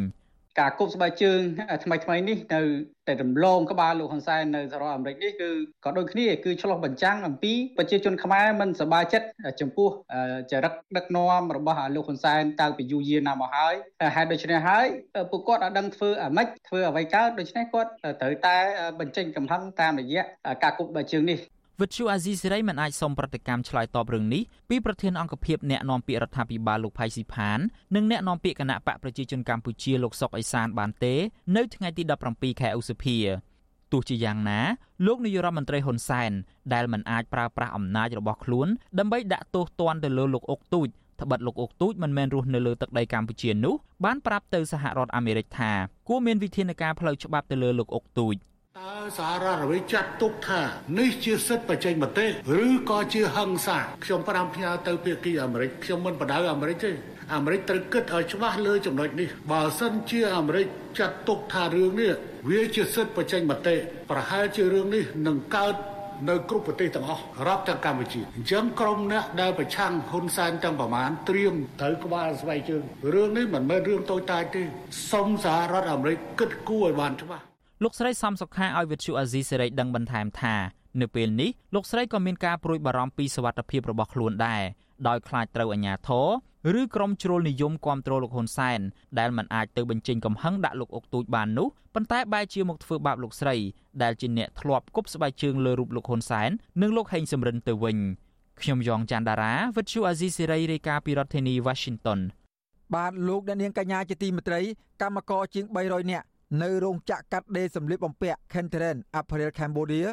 [0.58, 1.40] ការគប់ស្បែកជើង
[1.84, 2.60] ថ្មីថ្មីនេះនៅ
[3.08, 5.50] តែរំលងក្បាលលោកហ៊ុនសែននៅសហរដ្ឋអាមេរិកនេះគឺ
[5.84, 9.26] ក៏ដូចគ្នាគឺឆ្លោះបញ្ចាំងអំពីប្រជាជនខ្មែរមិនសប្បាយចិត្ត
[9.60, 9.88] ចំពោះ
[10.50, 13.74] ចរិតដឹកនាំរបស់លោកហ៊ុនសែនតាំងពីយូរយារណាស់មកហើយ
[14.16, 14.86] ហេតុដូច្នេះហើយ
[15.30, 17.90] ពួកគាត់អាចដឹងធ្វើអាម៉េចធ្វើអ្វីកើតដូច្នេះគាត់
[18.20, 18.56] ត្រូវតែ
[19.00, 20.22] បញ្ចេញកំហឹងតាមរយៈ
[20.62, 21.38] ការគប់ស្បែកជើងនេះ
[21.80, 27.58] វិទ្យុអាស៊ីសេរីមិនអាចសុំប្រតិកម្មឆ្លើយតបរឿងនេះពីប្រធានអង្គភិបអ្នកនាំពាក្យរដ្ឋាភិបាលលោកផៃស៊ីផាន
[27.94, 31.14] និងអ្នកនាំពាក្យគណៈបកប្រជាជនកម្ពុជាលោកសុកអេសានបានទេ
[31.56, 33.16] នៅថ្ងៃទី17ខែឧសភា
[33.92, 34.60] ទោះជាយ៉ាងណា
[35.06, 36.32] លោកនាយរដ្ឋមន្ត្រីហ៊ុនសែន
[36.74, 38.68] ដែលមិនអាចប្រើប្រាស់អំណាចរបស់ខ្លួន
[38.98, 40.88] ដើម្បីដាក់ទោសទណ្ឌទៅលើលោកអុកទូច
[41.22, 45.72] ត្បិតលោកអុកទូចមិនមែនរស់នៅលើទឹកដីកម្ពុជានោះបានប្រាប់ទៅសហរដ្ឋអាមេរិកថា
[46.08, 48.36] គួរមានវិធានការផ្លូវច្បាប់ទៅលើលោកអុកទូច។
[48.78, 50.60] តើសាររដ្ឋអាមេរិកចាត់ទុកថា
[50.98, 52.26] នេះជាសិទ្ធិបញ្ចេញមតិ
[52.66, 56.90] ឬក៏ជាហិង្សាខ្ញុំប្រាំផ្ញើទៅភាគីអាមេរិកខ្ញុំមិនបដៅអាមេរិកទេ
[57.34, 60.66] អាមេរិកត្រូវគិតឲ្យច្បាស់លើចំណុចនេះបើសិនជាអាមេរិក
[60.98, 62.12] ចាត់ទុកថារឿងនេះ
[62.50, 63.76] វាជាសិទ្ធិបញ្ចេញមតិ
[64.10, 65.74] ប្រហែលជារឿងនេះនឹងកើត
[66.28, 72.82] នៅគ្រប់ប្រទេសទាំងអស់រាប់ទាំងកម្ពុជាអញ្ចឹងក្រុមអ្នកដែលប្រឆាំងហ៊ុនសែនទាំងប្រមាណត្រៀមត្រូវក្បាលស្បែកជើង
[73.14, 74.62] រឿងនេះមិនមែនរឿងតូចតាចទេ
[75.10, 77.49] សុំសហរដ្ឋអាមេរិកគិតគូរឲ្យបានច្បាស់
[77.84, 80.54] លោកស្រីសំសុខាឲ្យវិទ្យុអាស៊ីសេរីដឹងបន្ថែមថា
[81.00, 84.62] នៅពេលនេះលោកស្រីក៏មានការព្រួយបារម្ភពីសុវត្ថិភាពរបស់ខ្លួនដែរ
[85.08, 86.10] ដោយខ្លាចត្រូវអាជ្ញាធ
[86.74, 88.80] រឬក្រុមជ្រុលនិយមគ្រប់គ្រងលោកហ៊ុនសែន
[89.18, 93.56] ដែលមិនអាចទៅបញ្ចេញកំហឹងដាក់លោកអុកទូចបាននោះប៉ុន្តែបែរជាមកធ្វើបាបលោកស្រី
[94.02, 96.50] ដែលជាអ្នកធ្លាប់គប់ស្បែកជើងលើរូបលោកហ៊ុនសែន
[96.82, 97.98] និងលោកហេងសំរិនទៅវិញ
[98.60, 102.20] ខ្ញុំយ៉ងច័ន្ទដារាវិទ្យុអាស៊ីសេរីរាយការណ៍ពីរដ្ឋធានី Washington
[102.94, 104.60] បាទលោកអ្នកនាងកញ្ញាជាទីមេត្រី
[105.02, 106.26] កម្មករជាង300នាក់
[106.62, 110.08] នៅរោងចក្រកាត់ដេរសម្លៀកបំពាក់ Kentren Apparel Cambodia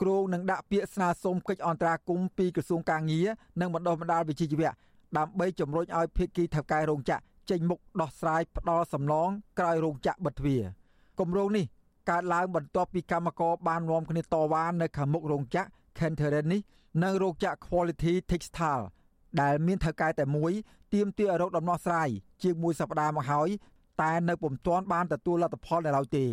[0.00, 3.26] គ្រោងនឹងដាក់ពាក្យស្នើសុំកិច្ចអន្តរាគមន៍ពីក្រសួងកាងារ
[3.60, 4.70] និងបណ្ដុះបណ្ដាលវិជ្ជាជីវៈ
[5.18, 10.62] ដើម្បីជំរុញឲ្យភាគីថៅកែរោងចក្រចេញមុខដោះស្រាយផ្ដាល់សំណងក្រោយរោងចក្របិទទ្វារ
[11.20, 11.64] គម្រោងនេះ
[12.10, 15.68] កើតឡើងបន្ទាប់ពីកម្មករបាននាំគ្នាតវ៉ានៅខាងមុខរោងចក្រ
[15.98, 16.60] Kentren នេះ
[17.02, 18.84] និងរោងចក្រ Quality Textile
[19.40, 20.52] ដែលមានថៅកែតែមួយ
[20.94, 22.08] ទាមទារឲ្យរកដំណោះស្រាយ
[22.42, 23.48] ជាងមួយសប្តាហ៍មកហើយ
[24.02, 26.26] តែនៅពុំទាន់បានទទួលលទ្ធផលនៅឡើយទេ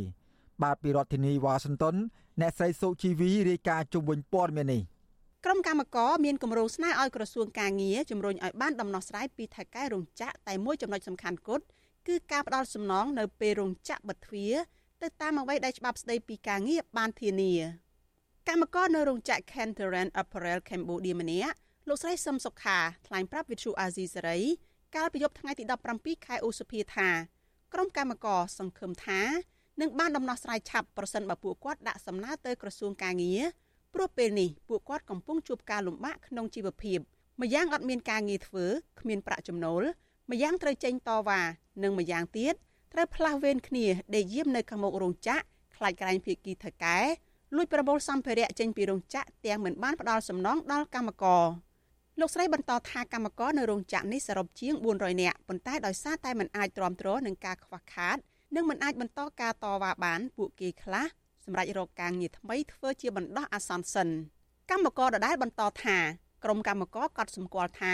[0.63, 1.95] បាទពីរដ្ឋធានីវ៉ាស៊ីនតោន
[2.41, 4.81] អ្នកស្រីសុជីវីរាយការណ៍ជុំវិញព័ត៌មាននេះ
[5.45, 11.65] ក្រុមកម្មការមានគម្រោងស្នើឲ្យក្រសួងការងារជំរុញឲ្យបានដំណោះស្រាយពីថៅកែរោងចក្រតែមួយចំណុចសំខាន់គត់
[12.07, 14.53] គឺការផ្ដាល់សំណងនៅពេលរោងចក្របិទទ្វារ
[15.01, 17.53] ទៅតាមអ្វីដែលច្បាប់ស្តីពីការងារបានធានា
[18.47, 21.55] កម្មករនៅរោងចក្រ Kenteran Apparel Cambodia ម្នាក់
[21.87, 24.39] លោកស្រីសឹមសុខាថ្លែងប្រាប់វិទ្យុអាស៊ីសេរី
[24.95, 25.63] កាលពីយប់ថ្ងៃទី
[25.95, 27.09] 17ខែឧសភាថា
[27.73, 29.21] ក្រុមកម្មការសង្ឃឹមថា
[29.81, 33.41] នឹងបានដំណោះស្រាយឆាប់ប្រសិនបើពួកគាត់ដាក់សំណើទៅក្រសួងកាងារ
[33.93, 36.99] ព្រោះពេលនេះពួកគាត់កំពុងជួបការលំបាកក្នុងជីវភាព
[37.41, 38.65] ម្យ៉ាងអត់មានការងារធ្វើ
[38.99, 39.83] គ្មានប្រាក់ចំណូល
[40.31, 41.41] ម្យ៉ាងត្រូវចេញតវ៉ា
[41.83, 42.53] និងម្យ៉ាងទៀត
[42.93, 45.43] ត្រូវផ្លាស់វេនគ្នាដេកយាមនៅខាងមុខរោងចក្រ
[45.75, 46.97] ខ្លាចក្រែងភៀកគីថកែ
[47.55, 51.43] លួចប្រមូលសម្ភារៈចេញពីរោងចក្រទាំងមិនបានផ្ដល់សំណងដល់កម្មករ
[52.19, 58.17] លោកស្រីបន្តថាកម្មករនៅរោងចក្រនេះសរុបជាង400នាក់ប៉ុន្តែដោយសារតែមិនអាចទ្រាំទ្រនឹងការខ្វះខាត
[58.55, 61.05] និងមិនអាចបន្តការតវ៉ាបាន ពួកគេខ្លះ
[61.45, 64.09] សម្រាប់រកការងារថ្មីធ្វើជាបណ្ដោះអាសន្នសិន
[64.71, 65.97] កម្មករដដែលបន្តថា
[66.43, 67.93] ក្រុមកម្មករកត់សម្គាល់ថា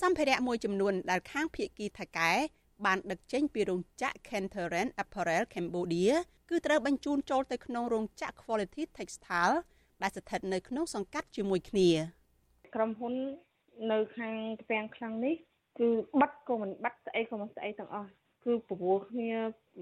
[0.00, 2.30] សម្ភារៈមួយចំនួនដែលខាងភៀកគីថៃកែ
[2.84, 6.12] បានដឹកចេញពីរោងចក្រ Kentheren Apparel Cambodia
[6.50, 9.56] គឺត្រូវបញ្ជូនចូលទៅក្នុងរោងចក្រ Quality Textile
[10.02, 11.90] ដែលស្ថិតនៅក្នុងសង្កាត់ជាមួយគ្នា
[12.74, 13.14] ក្រុមហ៊ុន
[13.92, 15.34] នៅខាងទ្វាំងខ្លាំងនេះ
[15.78, 15.88] គឺ
[16.20, 18.10] បិទក៏មិនបិទស្អីក៏មិនស្អីទាំងអស់
[18.44, 19.32] គឺព្រោះគ្នា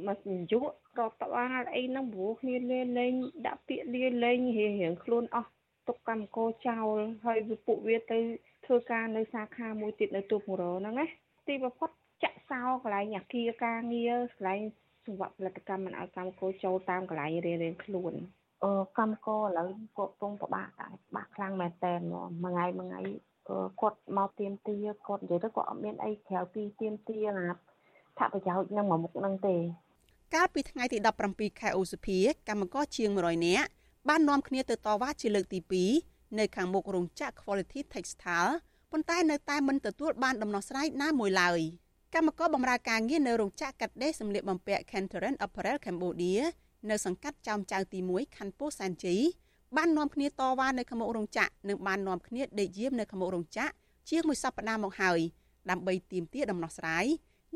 [0.06, 0.18] មក
[0.50, 0.64] យុរ
[1.08, 3.12] ដ្ឋបាលអីហ្នឹងព្រោះគ្នាលេងលេង
[3.46, 5.50] ដាក់ពាក្យលាលេងរៀងរៀងខ្លួនអស់
[5.88, 8.18] ទុកកម្មករចោលហើយពួកវាទៅ
[8.66, 11.06] ធ្វើការនៅសាខាមួយទៀតនៅទូកម្រហ្នឹងណា
[11.48, 11.90] ទីបំផុត
[12.24, 14.60] ចាក់សោកន្លែងអាគារការងារកន្លែង
[15.04, 18.12] សង្វាក់ផលិតកម្មមិនឲ្យកម្មករចូលតាមកន្លែងរៀងរៀងខ្លួន
[18.64, 23.00] អឺកម្មករឥឡូវគាត់កំពុងពិបាកដែរពិបាកខ្លាំងមែនតើមួយថ្ងៃមួយថ្ងៃ
[23.80, 24.76] គាត់មកទៀមទា
[25.06, 27.46] គាត់និយាយទៅគាត់អត់មានអីក្រៅពីទៀមទាណា
[28.18, 29.56] ថាប្រយោជន៍នឹងមួយមុខនឹងទេ
[30.34, 30.98] កាលពីថ្ងៃទី
[31.30, 33.68] 17ខែឧសភាកម្មករជាង100នាក់
[34.08, 35.60] បាននាំគ្នាទៅតវ៉ាជាលើកទី
[36.00, 38.52] 2នៅខាងមុខរោងចក្រ Quality Textile
[38.90, 41.60] ប៉ុន្តែនៅតែមិនទទួលបានដំណោះស្រាយណាមួយឡើយ
[42.14, 46.40] កម្មករបម្រើការងារនៅរោងចក្រកាត់ដេរសម្លៀកបំពាក់ Kentoren Apparel Cambodia
[46.90, 49.20] នៅសង្កាត់ចោមចៅទី1ខណ្ឌពោធិ៍សែនជ័យ
[49.76, 53.72] បាននាំគ្នាតវ៉ានៅខាងមុខរោងចក្រនិងបាននាំគ្នាដេកយាមនៅខាងមុខរោងចក្រ
[54.10, 55.20] ជាងមួយសប្តាហ៍មកហើយ
[55.70, 57.06] ដើម្បីទាមទារដំណោះស្រាយ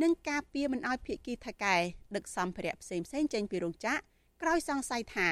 [0.03, 1.77] និងការពារមិនឲ្យភៀកគីថកែ
[2.17, 4.01] ដឹកសម្ភារៈផ្សេងផ្សេងចេញពីរោងចក្រ
[4.43, 5.29] ក្រោយសង្ស័យថា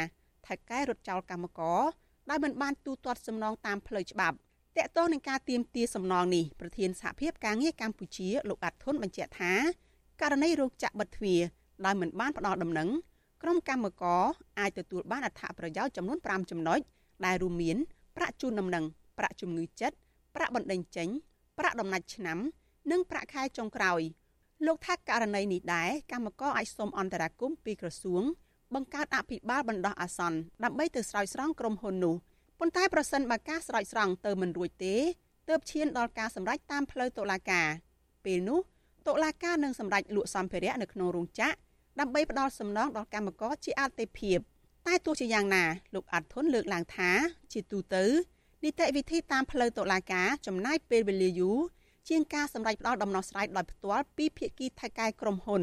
[0.46, 1.82] ថកែរត់ចោលកម្មករ
[2.30, 4.36] ដែលមិនបានទូទាត់សំណងតាមផ្លូវច្បាប់
[4.76, 9.52] តកតងនឹងការទៀមទាសំណងនេះប្រធានសហភាពការងារកម្ពុជាលោកអាត់ធុនបញ្ជាក់ថា
[10.20, 11.40] ករណីរោគចាក់បិទទ្វារ
[11.84, 12.88] ដោយមិនបានផ្ដល់ដំណឹង
[13.48, 14.22] ក្រុមកម្មករ
[14.60, 16.78] អាចទទួលបានអត្ថប្រយោជន៍ចំនួន5ចំណុច
[17.26, 17.76] ដែលរួមមាន
[18.16, 18.84] ប្រាក់ជូនដំណឹង
[19.18, 19.96] ប្រាក់ជំងឺចិត្ត
[20.34, 21.08] ប្រាក់បណ្ដេញចេញ
[21.58, 22.38] ប្រាក់ដំណាច់ឆ្នាំ
[22.90, 24.00] និងប្រាក់ខែចុងក្រោយ
[24.66, 28.22] លោកថាករណីនេះដែរកម្មករអាចសូមអន្តរាគមន៍ពីក្រសួង
[28.74, 32.14] បង្កើតអភិបាលបណ្ដោះអាសន្នដើម្បីទៅស្រោចស្រង់ក្រុមហ៊ុននោះ
[32.58, 34.94] ប៉ុន្តែប្រសិនបើការស្រោចស្រង់ទៅមិនរួចទេ
[35.48, 37.68] ទើបឈានដល់ការសម្រេចតាមផ្លូវតុលាការ
[38.24, 38.60] ពេលនោះ
[39.08, 41.65] តុលាការនឹងសម្រេចលក់សម្ភារៈនៅក្នុងរោងចក្រ
[42.00, 44.38] ដើម្បីផ្ដល់សំណងដល់កម្មករជាអតិភិប
[44.86, 47.10] តែទោះជាយ៉ាងណាលោកអាត់ធុនលើកឡើងថា
[47.52, 48.04] ជាទូទៅ
[48.64, 51.58] នីតិវិធីតាមផ្លូវតុលាការចំណាយពេលវេលាយូរ
[52.08, 55.62] ជាងការសម្រេចផ្ដល់ដំណោះស្រាយដោយផ្ទាល់ពីភាគីថៃកែក្រុមហ៊ុន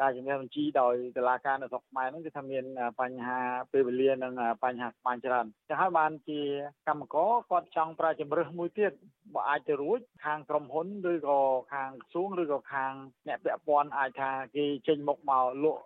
[0.00, 2.64] ការជំនាញបញ្ជីដោយតុលាការនៅស្រុកខ្មែរហ្នឹងគឺថាមាន
[3.00, 3.38] បញ្ហា
[3.72, 4.32] ពេលវេលានិង
[4.64, 6.40] បញ្ហាស្មានច្រើនចឹងហើយបានជា
[6.88, 8.92] កម្មករគាត់ចង់ប្រើជំរើសមួយទៀត
[9.34, 11.40] បើអាចទៅរួចខាងក្រុមហ៊ុនឬក៏
[11.72, 12.92] ខាងក្រសួងឬក៏ខាង
[13.28, 15.82] អ្នកពាក់ព័ន្ធអាចថាគេចេញមុខមកលក់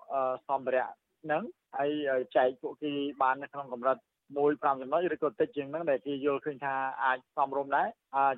[0.48, 0.88] សម្ភារៈ
[1.24, 1.42] ហ្នឹង
[1.76, 1.92] ហើយ
[2.36, 2.92] ចែកពួកគេ
[3.22, 3.98] បាននៅក្នុងកម្រិត
[4.36, 7.88] មួយ5ចំណុចឬក៏តិចជាងហ្នឹងដែលគេយល់ឃើញថាអាចសមរម្យដែរ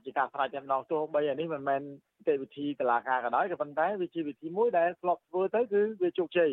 [0.04, 1.80] ជាការស្រាយតែម្ដងទោះបីអានេះមិនមែន
[2.28, 6.50] ទេវិធីតឡាការក៏ដោយក៏ប៉ុន្តែវាជាវិធីមួយដែលធ្លាប់ធ្វើទៅគឺវាជោគជ័យ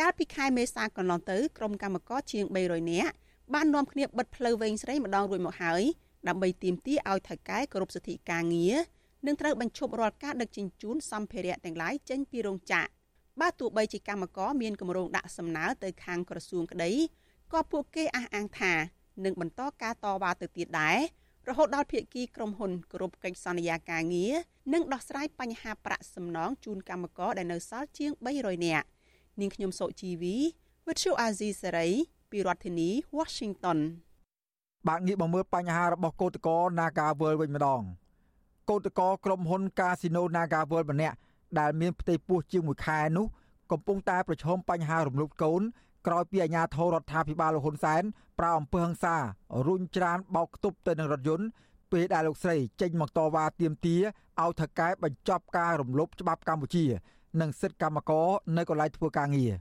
[0.00, 3.14] កាលពីខែមេសាកន្លងទៅក្រុមកម្មករជាង300នាក់
[3.54, 5.82] បាននាំគ្នាបិទផ្លូវវែងស្រីម្ដងរួចមកហើយ
[6.28, 8.76] ដើម្បីទាមទារឲ្យថៅកែគោរពសិទ្ធិការងារ
[9.26, 12.90] និងត្រូវបញ្ឈប់រាល់ការដឹកជញ្ជូនសម្ភារៈទាំងឡាយចេញពីរោងចក្រ
[13.40, 16.92] បើទោះបីជាកម្មករមានគម្រោងដាក់សំណើទៅខាងក្រសួងក្តី
[17.52, 18.72] ក៏ពួកគេអះអាងថា
[19.24, 20.98] នឹងបន្តការតវ៉ាទៅទៀតដែរ
[21.48, 24.34] រហូតដល់ភាគីក្រុមហ៊ុនគ្រប់កិច្ចសន្យាការងារ
[24.72, 28.86] និងដោះស្រាយបញ្ហាប្រាក់សំណងជូនកម្មករដែលនៅសល់ជាង300នាក់
[29.40, 30.36] នាងខ្ញុំសុជីវី
[30.86, 31.88] វិទ្យុអាស៊ីសេរី
[32.30, 33.78] ពីរដ្ឋធានី Washington
[34.88, 37.82] បាទងាកមកមើលបញ្ហារបស់កោតក្រ Nagawal វិញម្ដង
[38.70, 41.16] កោតក្រក្រុមហ៊ុន Casino Nagawal ម្នាក់
[41.58, 43.26] ដែលមានផ្ទៃពោះជាង1ខែនោះ
[43.72, 45.62] កំពុងតែប្រឈមបញ្ហារំលោភកូន
[46.06, 48.02] ក្រោយពីអាជ្ញាធររដ្ឋាភិបាលលោកហ៊ុនសែន
[48.38, 49.16] ប្រើអំពើហិង្សា
[49.66, 51.46] រុញច្រានបោកខ្ទប់ទៅនឹងរថយន្ត
[51.92, 54.02] ពេលដែលលោកស្រីចេញមកតវ៉ាទាមទារ
[54.42, 56.84] ឲ្យថៅកែបញ្ចប់ការរំលោភច្បាប់កម្ពុជា
[57.40, 59.52] និងសិទ្ធិកម្មករនៅកន្លែងធ្វើការងារ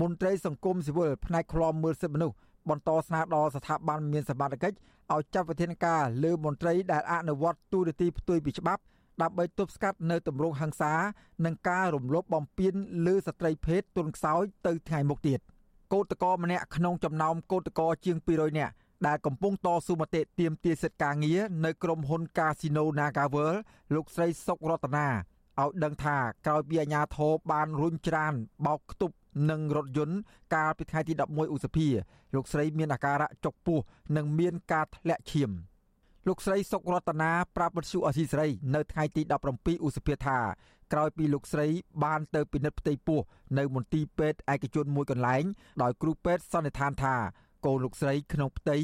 [0.00, 2.36] មន្ត្រីសង្គមស៊ីវិលផ្នែកឃ្លាំមើលសិទ្ធិមនុស្ស
[2.70, 4.76] បន្តស្នើដល់ស្ថាប័នមានសមត្ថកិច្ច
[5.12, 8.82] ឲ្យចាត់វិធានការលើមន្ត្រីដែលអនុវត្តទូរនីតិផ្ទុយពីច្បាប់
[9.22, 10.94] ដើម្បីទប់ស្កាត់នៅទម្រង់ហិង្សា
[11.44, 12.74] និងការរំលោភបំពាន
[13.06, 15.40] លើស្ត្រីភេទទុនខ្សោយទៅថ្ងៃមុខទៀត។
[15.92, 18.74] កោតក្រម្នាក់ក្នុងចំណោមកោតក្រជាង200នាក់
[19.06, 23.58] ដែលកំពុងតស៊ូមតិទាមទារសិទ្ធិការងារនៅក្រុមហ៊ុន Casino NagaWorld
[23.94, 25.08] លោកស្រីសុករតនា
[25.60, 26.16] ឲ្យដឹងថា
[26.46, 28.34] ក្រោយពីអាជ្ញាធរបានរុញច្រាន
[28.66, 29.14] បោកខ្ទប់
[29.50, 30.16] នឹងរថយន្ត
[30.54, 31.88] កាលពីថ្ងៃទី11ឧសភា
[32.34, 33.78] លោកស្រីមានអាការៈចុកពោះ
[34.16, 35.50] និងមានការធ្លាក់ឈាម
[36.28, 39.22] លោកស្រីសុករតនាប្រាប់វិទ្យុអសីសេរីនៅថ្ងៃទី
[39.54, 40.38] 17ឧសភាថា
[40.92, 41.66] ក្រោយពីលោកស្រី
[42.04, 43.20] បានទៅពិនិត្យផ្ទៃពោះ
[43.58, 45.44] នៅមន្ទីរពេទ្យឯកជនមួយកន្លែង
[45.82, 47.14] ដោយគ្រូពេទ្យសន្និដ្ឋានថា
[47.64, 48.76] កូនលោកស្រីក្នុងផ្ទៃ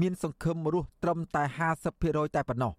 [0.00, 1.44] មានសង្ឃឹមរស់ត្រឹមតែ
[1.88, 2.72] 50%តែប៉ុណ្ណោះ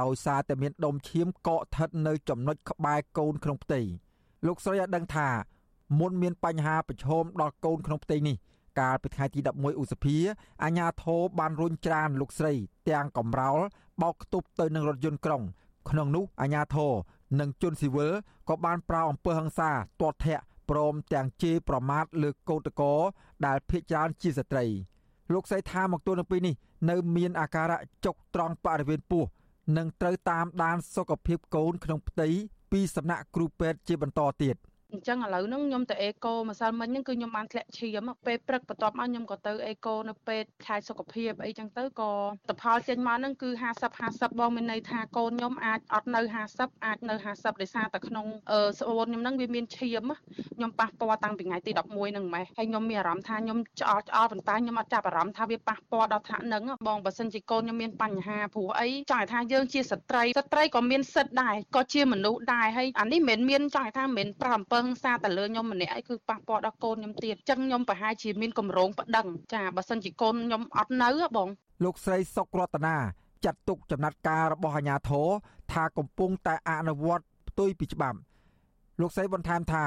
[0.00, 3.80] ដោយសារតែមានដុំឈាមកកស្ថិតនៅចំណុចក្បែរកូនក្នុងផ្ទៃ
[4.46, 5.28] លោកស្រីឲ្យដឹងថា
[6.00, 8.36] មុនមានបញ្ហាប្រឈមដល់កូនក្នុងផ្ទៃនេះ
[8.78, 10.16] កាលពីថ្ងៃទី11ឧសភា
[10.62, 12.52] អាជ្ញាធរបានរុញច្រានលោកស្រី
[12.90, 13.58] ទាំងកំរោល
[14.02, 15.42] បោកខ្ទប់ទៅនឹងរថយន្តក្រុង
[15.90, 16.92] ក្នុងនោះអាជ្ញាធរ
[17.40, 18.12] និងជនស៊ីវិល
[18.48, 23.00] ក៏បានប្រៅអំពើហិង្សាទាត់ធាក់ព្រមទាំងជេរប្រមាថលើកោតក្រ
[23.46, 24.64] ដែលភ ieck ច្រើនជាស្ត្រី
[25.32, 26.54] លោកសីថាមកទល់នឹងពេលនេះ
[26.90, 29.24] នៅមានអាការៈចុកត្រង់បរិវេណពោះ
[29.76, 32.28] និងត្រូវតាមដានសុខភាពកូនក្នុងផ្ទៃ
[32.72, 34.56] ពីសំណាក់គ្រូពេទ្យជាបន្តទៀត។
[34.92, 42.12] អញ្ចឹងឥឡូវហ្នឹងខ្ញុំទៅអេកូម្សិលមិញហ្នឹងគឺខ្ញុំបានធ្លាក់ឈាមពេលព្រឹកបន្ទាប់មកខ្ញុំក៏ទៅអេកូនៅពេទ្យខែសុខភាពអីចឹងទៅក៏
[42.50, 46.20] តផលចេញមកហ្នឹងគឺ50 50បងមានន័យថាកូនខ្ញុំអាចអត់នៅ
[46.54, 48.26] 50អាចនៅ50ដោយសារតែក្នុង
[48.78, 50.10] ស្បូនខ្ញុំហ្នឹងវាមានឈាម
[50.56, 71.48] ខ្ញុំប៉ះពាល់តាំងពីថ្ងៃទី11ហ្នឹងម៉េះហើយខ្ញុំមានអារម្មណ៍ថាខ្ញុំឆ្អល់ឆ្អល់ប៉ុន្តែខ្ញុំអត់ចាប់អារម្មណ៍ថាវាប៉ះពាល់ដល់ថ្នាក់ហ្នឹងបងបើសិនជាកូនខ្ញុំមានបញ្ហាព្រោះអីចង់ឲ្យថាយើងជាស្ត្រីស្ត្រីក៏មានសិទ្ធិដែរក៏ជាមនុស្សដែរហើយអានេះមិនមែនមានចង់ឲ្យថាមិនមែនប្រអំពើហិង្សាតែលើខ្ញុំម្នាក់ឯងគឺប៉ះពាល់ដល់កូនខ្ញុំទៀតអញ្ចឹងខ្ញុំប្រហែលជាមានកម្រងប្តឹងចាបើសិនជាកូនខ្ញុំអត់នៅបង
[71.84, 72.96] លោកស្រីសុករតនា
[73.44, 75.28] ចាត់ទុកចំណាត់ការរបស់អាជ្ញាធរ
[75.72, 78.18] ថាកំពុងតែអនុវត្តផ្ទុយពីច្បាប់
[79.00, 79.84] លោកស្រីបន្ថែមថា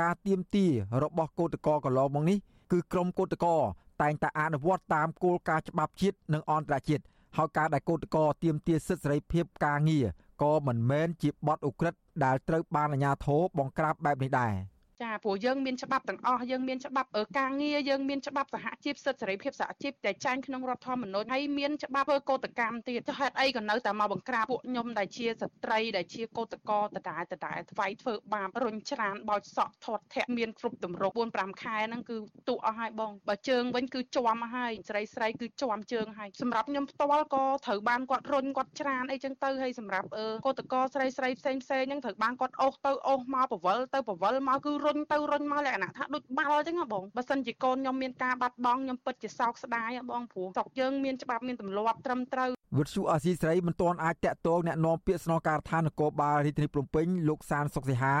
[0.00, 0.66] ការទៀមទា
[1.02, 2.38] របស់គឧតកោកន្លងមកនេះ
[2.72, 3.56] គឺក្រមគឧតកោ
[4.02, 7.04] តែងតែអនុវត្តតាមគោលការណ៍ច្បាប់ជាតិនិងអន្តរជាតិ
[7.36, 10.06] ហើយការដែលគឧតកោទៀមទាសិទ្ធិសេរីភាពការងារ
[10.42, 14.52] ក៏មិនមែនជាបទឧក្រិដ្ឋដែលត្រូវបានអាជ្ញាធរបង្ក្រាបបែបនេះដែរ។
[15.02, 32.16] ចាព្រោះយើងមានច្បាប់ទាំងអស់យើងមានច្បាប់ការងារយើងមានច្បាប់សហជីពសិទ្ធិសេរីភាពសហជីពតែចែងក្នុងរដ្ឋធម្មនុញ្ញហើយមានច្បាប់ធ្វើកោតកម្មទៀតចុះហេតុអីក៏នៅតែមកបង្ក្រាបពួកខ្ញុំដែលជាស្ត្រីដែលជាកោតករតដែលតដែលថ្វាយធ្វើបាបរុញច្រានបោចសក់ធាត់ធាក់មានគ្រប់ទម្រង់4 5ខែហ្នឹងគឺ
[32.48, 40.06] ទូអស់ហើយបងបើជើងវិញគឺជាប់ហើយស្រីស្រីគឺជាប់ជើងហើយសម្រាប់ខ្ញុំផ្ទាល់ក៏ត្រូវបានគាត់រុញគាត់ច្រានអីចឹងទៅហើយសម្រាប់
[40.46, 58.14] កោតករស្រីស្រីផ្សេងផ្សេងហ្នឹងត្រូវបានគាត់អូសទៅអូសមកបវលទៅបវលមកគឺរុរុញទៅរុញមកលក្ខណៈថាដូចបាល់អញ្ចឹងបងបើសិនជាកូនខ្ញុំមានការបាត់បង់ខ្ញុំពិតជាសោកស្ដាយបងព្រោះស្រុកយើងមានច្បាប់មានទម្លាប់ត្រឹមត្រូវវិទ្យុអាស៊ីស្រីមិនទាន់អាចតាក់ទងអ្នកនាំពាក្យស្នងការដ្ឋាននគរបាលរាជធានីភ្នំពេញលោកសានសុកសិហា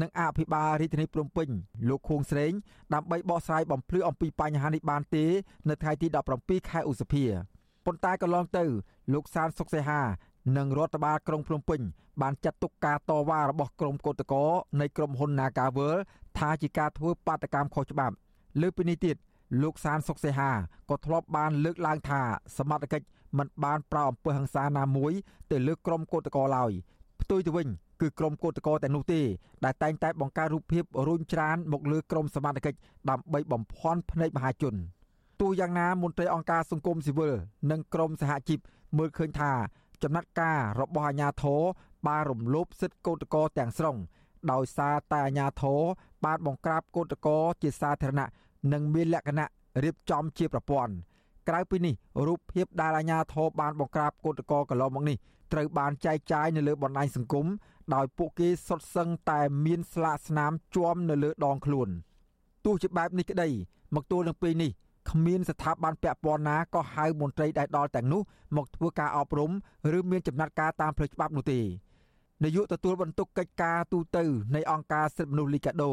[0.00, 1.48] និងអភិបាលរាជធានីភ្នំពេញ
[1.88, 2.52] លោកខួងស្រេង
[2.94, 5.24] ដើម្បីបកស្រាយបំភ្លឺអំពីបញ្ហានេះបានទេ
[5.68, 6.06] នៅថ្ងៃទី
[6.38, 7.24] 17ខែឧសភា
[7.86, 8.64] ប៉ុន្តែក៏ឡងទៅ
[9.14, 10.00] លោកសានសុកសិហា
[10.56, 11.80] និងរដ្ឋបាលក្រុងភ្នំពេញ
[12.22, 14.44] បានចាត់ទុកការតវ៉ារបស់ក្រុមកោតក្រ
[14.80, 15.94] នៃក្រុមហ៊ុន Nagavel
[16.38, 18.14] ថាជាការធ្វើបាតកម្មខុសច្បាប់
[18.60, 19.16] លើពីនេះទៀត
[19.62, 20.50] លោកសានសុកសេហា
[20.90, 22.20] ក៏ធ្លាប់បានលើកឡើងថា
[22.58, 23.06] សមត្ថកិច្ច
[23.38, 25.12] មិនបានប្រៅអំពើហិង្សាណាមួយ
[25.50, 26.72] ទៅលើក្រុមកោតក្រឡើយ
[27.20, 27.68] ផ្ទុយទៅវិញ
[28.00, 29.20] គឺក្រុមកោតក្រតែនោះទេ
[29.64, 32.78] ដែលតែងតែបង្កើតរូបភាពរុញច្រានមកលើក្រុមសមត្ថកិច្ច
[33.10, 34.74] ដើម្បីបំភាន់ភ្នែកមហាជន
[35.40, 37.34] ទោះយ៉ាងណាមន្ត្រីអង្គការសង្គមស៊ីវិល
[37.70, 38.58] និងក្រមសហជីព
[38.98, 39.52] មើលឃើញថា
[40.02, 41.62] ចំណាត់ការរបស់អាជ្ញាធរ
[42.06, 43.96] បានរំលោភសិទ្ធិកោតក្រទាំងស្រុង
[44.52, 45.80] ដោយសារតែអាជ្ញាធរ
[46.24, 48.28] បានបង្ក្រាបកោតក្រជាសាធារណៈ
[48.72, 49.46] និងមានលក្ខណៈ
[49.84, 50.92] រៀបចំជាប្រព័ន្ធ
[51.48, 51.94] ក្រៅពីនេះ
[52.26, 55.16] រូបភាពដែលអាជ្ញាធរបានបង្ក្រាបកោតក្រកន្លងមកនេះ
[55.52, 57.46] ត្រូវបានចែកចាយនៅលើបណ្ដាញសង្គម
[57.94, 61.88] ដោយពួកគេសុទ្ធសឹងតែមានស្លាកស្នាមជាប់នៅលើដងខ្លួន
[62.64, 63.48] ទោះជាបែបនេះក្តី
[63.94, 64.70] មកទល់នឹងពេលនេះ
[65.10, 68.22] គ្មានស្ថាប័នពាក់ព័ន្ធណាក៏ហៅមន្ត្រីដែលដល់ទាំងនោះ
[68.56, 69.50] មកធ្វើការអប់រំ
[69.98, 71.60] ឬមានចំណាត់ការតាមផ្លូវច្បាប់នោះទេ
[72.44, 74.18] នាយកទទួលបន្ទុកកិច្ចការទូត
[74.54, 75.92] នៃអង្គការសិទ្ធិមនុស្សលីកាដូ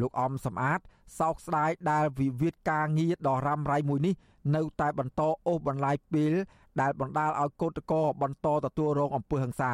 [0.00, 0.80] លោកអំសំអាត
[1.18, 4.14] សោកស្ដាយដែលវិវាទការងារដ៏រ៉ាំរ៉ៃមួយនេះ
[4.56, 6.32] នៅតែបន្តអូសបន្លាយពេល
[6.80, 9.72] ដែលបណ្ដាលឲ្យកោតក្របន្តទទួលរងអំពើហិង្សា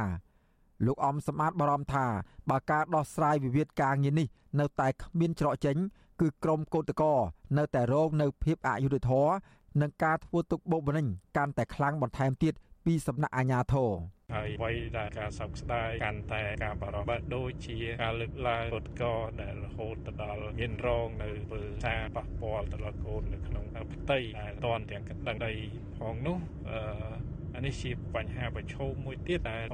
[0.86, 2.06] លោកអំសម្បត្តិបារម្ភថា
[2.50, 4.26] បើការដោះស្រាយវិវាទការងារនេះ
[4.60, 5.76] នៅតែគ្មានច្រកចេញ
[6.20, 7.18] គឺក្រមកោតក្រ
[7.58, 9.32] នៅតែរងនៅភាពអយុត្តិធម៌
[9.80, 11.06] និងការធ្វើទុកបុកម្នេញ
[11.36, 12.54] កាន់តែខ្លាំងបន្ថែមទៀត
[12.84, 13.90] ពីសំណាក់អាជ្ញាធរ
[14.34, 19.04] ហើយអ្វីដែលការសោកស្ដាយកាន់តែការបារម្ភបើដូចជាការលើកឡើងពុតក
[19.40, 25.52] ដែលរហូតទៅដល់មានរងនៅពលសារប៉ះពាល់ទៅដល់កូននៅក្នុងផ្ទៃដែលតនទាំងកណ្ដឹងដី
[25.98, 26.38] ផងនោះ
[26.70, 29.64] អឺ អានេះជាបញ្ហាប្រឈមមួយទៀតដែល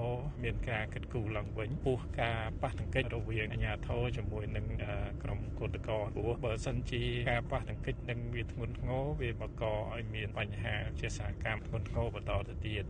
[0.43, 4.67] មានការគិតគូរឡើងវិញពោះការប៉ះទង្គិចរវាងអាជ្ញាធរជាមួយនឹង
[5.23, 12.85] ក្រុមកោតក្រព្រោះបើសិនជាការប៉ះទង្គិចនឹងវាធ្ងន់ធ្ងរវាបង្កឲ្យមានបញ្ហាជាសាកម្មធ្ងន់ធ្ងរបន្តទៅទៀត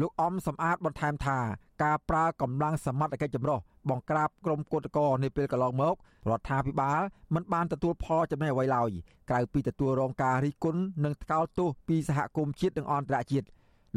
[0.00, 1.38] លោកអំសំអាតបន្ថែមថា
[1.84, 3.58] ការប្រើកម្លាំងសមត្ថកិច្ចចម្រុះ
[3.90, 5.94] បង្ក្រាបក្រុមកោតក្រនាពេលកន្លងមក
[6.30, 7.00] រដ្ឋាភិបាល
[7.34, 8.90] មិនបានទទួលផលចំណេញអ្វីឡើយ
[9.30, 13.46] ក្រៅពីទទួលរងការរិះគន់និងថ្កោលទោសពីសហគមន៍ជាតិនិងអន្តរជាតិ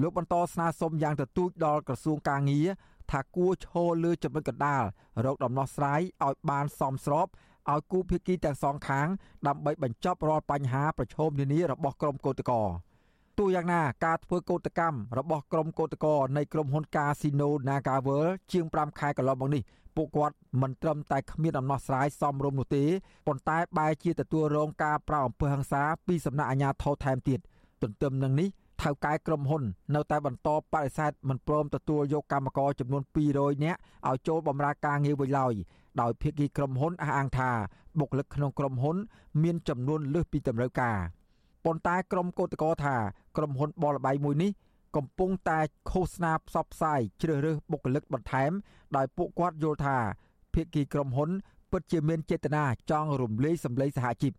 [0.01, 2.67] លោកបន្តស្នើសុំយ៉ាងទទូចដល់ក្រសួងកាងារ
[3.11, 4.83] ថាគួរឈរលើចំណុចកណ្ដាល
[5.25, 7.27] រកដំណោះស្រាយឲ្យបានសមស្រប
[7.73, 9.07] ឲ្យគូភាគីទាំងសងខាង
[9.47, 12.59] ដើម្បីបញ្ចប់រាល់បញ្ហាប្រឈមនានារបស់ក្រុមកោតក្រ
[13.37, 19.63] ទោះយ៉ាងណាការធ្វើកោតកម្មរបស់ក្រុមកោតក្រនៃក្រុមហ៊ុន Casino Nagavel ជាង5ខែកន្លងមកនេះ
[19.95, 22.83] ពួកគាត់មិនត្រឹមតែគ្មានដំណោះស្រាយសមរម្យនោះទេ
[23.27, 27.39] ប៉ុន្តែបែរជាទទួលរងការប្រៅអំពើហិង្សាពីសំណាក់អាជ្ញាធរថែមទៀត
[27.81, 29.63] ទន្ទឹមនឹងនេះថ ថៅកែក្រុមហ៊ុន
[29.95, 35.53] នៅតែបន្តបដិសេធមិនព្រមទទួលយកកម្មករចំនួន200នាក់ឲ្យចូលបម្រើការងារវិញឡើយ
[36.01, 37.51] ដោយភាគីក្រុមហ៊ុនអះអាងថា
[37.99, 38.97] បុគ្គលិកក្នុងក្រុមហ៊ុន
[39.43, 40.97] មានចំនួនលើសពីតម្រូវការ
[41.65, 42.95] ប៉ុន្តែក្រុមកោតក្រថា
[43.37, 44.51] ក្រុមហ៊ុនបលបៃមួយនេះ
[44.95, 45.59] កំពុងតែ
[45.91, 48.51] ឃោសនាផ្សព្វផ្សាយជ្រើសរើសបុគ្គលិកបន្ថែម
[48.95, 49.97] ដោយពួកគាត់យល់ថា
[50.53, 51.29] ភាគីក្រុមហ៊ុន
[51.71, 54.33] ពិតជាមានចេតនាចង់រំលាយសម្លេងសហជីព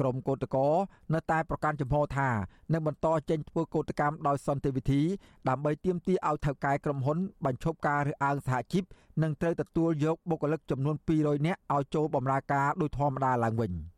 [0.00, 0.68] ក្រមកោតកោ
[1.14, 2.30] នៅតែប្រកាន់ចំហថា
[2.72, 5.02] នឹងបន្តចេញធ្វើកោតកម្មដោយសន្តិវិធី
[5.48, 8.84] ដើម្បីទាមទារឲ្យថៅកែក្រុមហ៊ុនបញ្ឈប់ការរើសអើងសហជីព
[9.22, 13.72] និងត្រូវទទួលយកបុគ្គលិកចំនួន200នាក់ឲ្យចូលបម្រើការដោយធម្មតាឡើងវិញ។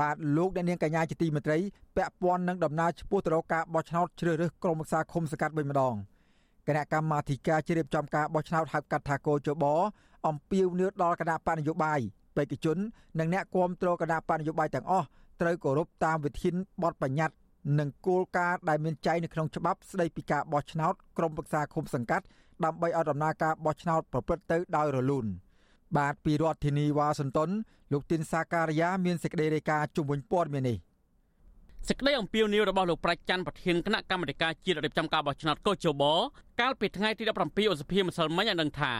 [0.00, 1.58] បាទលោកអ្នកនាងកញ្ញាជាទីមេត្រី
[1.96, 5.94] ពាក់ព័ន្ធនឹងដំណើរឆ្ពោះទៅរកការបោះឆ្នោតជ្រើសរើសក្រុមប្រឹក្សាឃុំសង្កាត់វិញម្ដង
[6.68, 9.64] គណៈកម្មាធិការជ្រៀបចំការបោះឆ្នោតហៅកាត់ថាកោជប
[10.28, 12.00] អំពាវនាវដល់គណៈបកនយោបាយ
[12.36, 12.76] បេក្ខជន
[13.18, 15.06] និងអ្នកគាំទ្រគណៈបកនយោបាយទាំងអស់
[15.40, 17.36] ត្រូវគោរពតាមវិធានបទបញ្ញត្តិ
[17.78, 22.24] និងគោលការណ៍ដែលមានចែងនៅក្នុងច្បាប់ស្តីពីការបោះឆ្នោតក្រុមប្រឹក្សាឃុំសង្កាត់
[22.64, 25.26] ដើម្បីឲ្យដំណើរការបោះឆ្នោតប្រព្រឹត្តទៅដោយរលូន។
[25.96, 27.50] បាទពីរដ្ឋធានីវ៉ាស៊ីនតោន
[27.92, 30.78] លោកទីនសាការីយ៉ាមានសេចក្តីរាយការណ៍ជុំវិញព័ត៌មាននេះ
[31.88, 36.02] សេចក្តីអំពាវនាវរបស់លោកប្រាច់ច័ន្ទប្រធានគណៈកម្មាធិការជាតិរៀបចំការបោះឆ្នោតកោជប
[36.60, 38.94] កាលពីថ្ងៃទី17ឧសភាម្សិលមិញឲ្យដឹងថា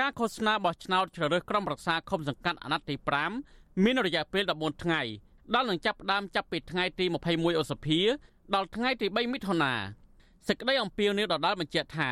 [0.00, 2.94] ការឃោសនាបោះឆ្នោតជ្រើសរើសក្រុមប្រឹក្សាឃុំសង្កាត់អាណត្តិទី
[3.40, 5.00] 5មានរយៈពេល14ថ្ងៃ
[5.54, 8.00] ដល់នឹងចាប់ផ្ដើមចាប់ពីថ្ងៃទី21ឧសភា
[8.54, 9.72] ដល់ថ្ងៃទី3មិថុនា
[10.48, 12.10] សេចក្តីអំពាវនាវដដាលបញ្ជាក់ថា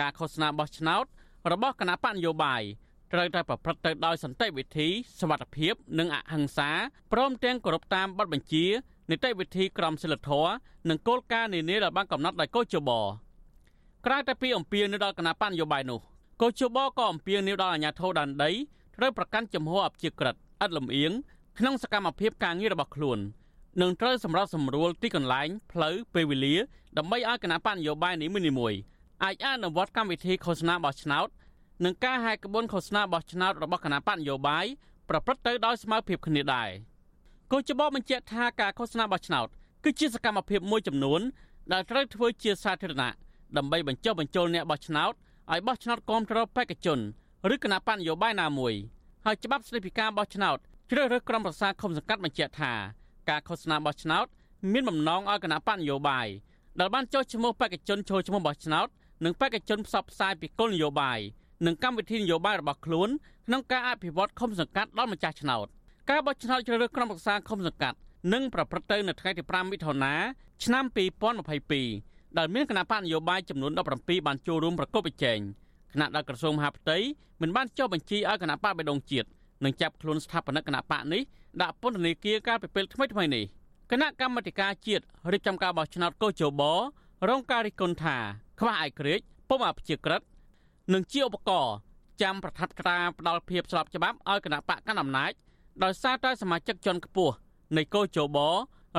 [0.00, 1.04] ការឃោសនាបោះឆ្នោត
[1.52, 2.62] របស់គណៈបកនយោបាយ
[3.12, 4.88] ត្រូវតែប្រព្រឹត្តទៅដោយសន្តិវិធី
[5.20, 6.70] សវត្ថភាព និងអហិង្សា
[7.12, 8.66] ព្រមទាំងគោរពតាមបទបញ្ជា
[9.10, 10.52] នីតិវិធីក្រមសីលធម៌
[10.88, 12.90] និងគោលការណ៍នានាដែលបានកំណត់ដោយកោជប
[14.06, 16.00] ក្រៅតែពីអំពាវនាវដល់គណៈបញ្ញយោបាយនោះ
[16.42, 18.50] កោជបក៏អំពាវនាវដល់អាជ្ញាធរដែនដី
[18.96, 21.12] ត្រូវប្រកាន់ចំហអព្យាក្រឹតឥតលំអៀង
[21.58, 23.18] ក្នុងសកម្មភាពការងាររបស់ខ្លួន
[23.80, 26.54] នឹងត្រូវសម្រាប់សម្រួលទីកន្លែងផ្លូវពេលវេលា
[26.98, 28.26] ដើម្បីឲ្យគណៈបញ្ញយោបាយនី
[28.58, 28.78] មួយៗ
[29.24, 31.28] អាចអនុវត្តកម្មវិធីឃោសនាបោះឆ្នោត
[31.84, 34.66] និងការហែកក្បួនឃោសនាបោះឆ្នោតរបស់គណៈបកនយោបាយ
[35.08, 36.70] ប្រព្រឹត្តទៅដោយស្មើភាពគ្នាដែរ
[37.52, 39.46] គូចបបញ្ជាក់ថាការឃោសនាបោះឆ្នោត
[39.84, 41.20] គឺជាសកម្មភាពមួយចំនួន
[41.72, 43.12] ដែលត្រូវធ្វើជាសាធារណៈ
[43.56, 45.12] ដើម្បីបញ្ចុះបញ្ចូលអ្នកបោះឆ្នោត
[45.52, 46.98] ឲ្យបោះឆ្នោតគាំទ្របេក្ខជន
[47.54, 48.74] ឬគណៈបកនយោបាយណាមួយ
[49.24, 50.58] ហើយច្បាប់ស្តីពីការបោះឆ្នោត
[50.90, 52.72] ជ្រើសរើសក្រុមប្រឹក្សាឃុំសង្កាត់បញ្ជាក់ថា
[53.28, 54.26] ការឃោសនាបោះឆ្នោត
[54.72, 56.26] មានបំណងឲ្យគណៈបកនយោបាយ
[56.80, 58.86] ដែលបានចុះឈ្មោះបេក្ខជនចូលឈ្មោះបោះឆ្នោត
[59.24, 61.18] និងបេក្ខជនផ្សព្វផ្សាយពីគោលនយោបាយ
[61.66, 63.08] និងកម្មវិធីនយោបាយរបស់ខ្លួន
[63.46, 65.66] ក្នុងការអភិវឌ្ឍឃុំសង្កាត់ដល់ម្ចាស់ឆ្នោត
[66.10, 67.96] ការបោះឆ្នោតជ្រើសរើសក្រុមប្រឹក្សាឃុំសង្កាត់
[68.32, 70.14] នឹងប្រព្រឹត្តទៅនៅថ្ងៃទី5មិថុនា
[70.64, 70.84] ឆ្នាំ
[71.60, 75.38] 2022ដែលមានគណៈបកនយោបាយចំនួន17បានចូលរួមប្រកបប្រជែង
[75.92, 76.98] គណៈដល់ក្រសួងមហាផ្ទៃ
[77.42, 79.28] មិនបានចុះបញ្ជីឲ្យគណៈបកបេដងជាតិ
[79.64, 81.22] និងចាប់ខ្លួនស្ថាបនិកគណៈបកនេះ
[81.62, 83.44] ដាក់ពន្ធនាគារកាលពីពេលថ្មីថ្មីនេះ
[83.90, 86.62] គណៈកម្មាធិការជាតិរៀបចំការបោះឆ្នោតកោជប
[87.28, 88.16] រងការរិះគន់ថា
[88.60, 90.22] ខ្វះឯករាជ្យពុំអព្យាក្រឹត
[90.93, 91.75] និងជាឧបករណ៍
[92.21, 95.31] ចាំប្រថាប់ក្តារផ្ដាល់ភាពស្របច្បាប់ឲ្យគណៈបកកណ្ដាលអំណាច
[95.83, 97.33] ដោយសារតែសមាជិកជាន់ខ្ពស់
[97.77, 98.37] នៃកោជប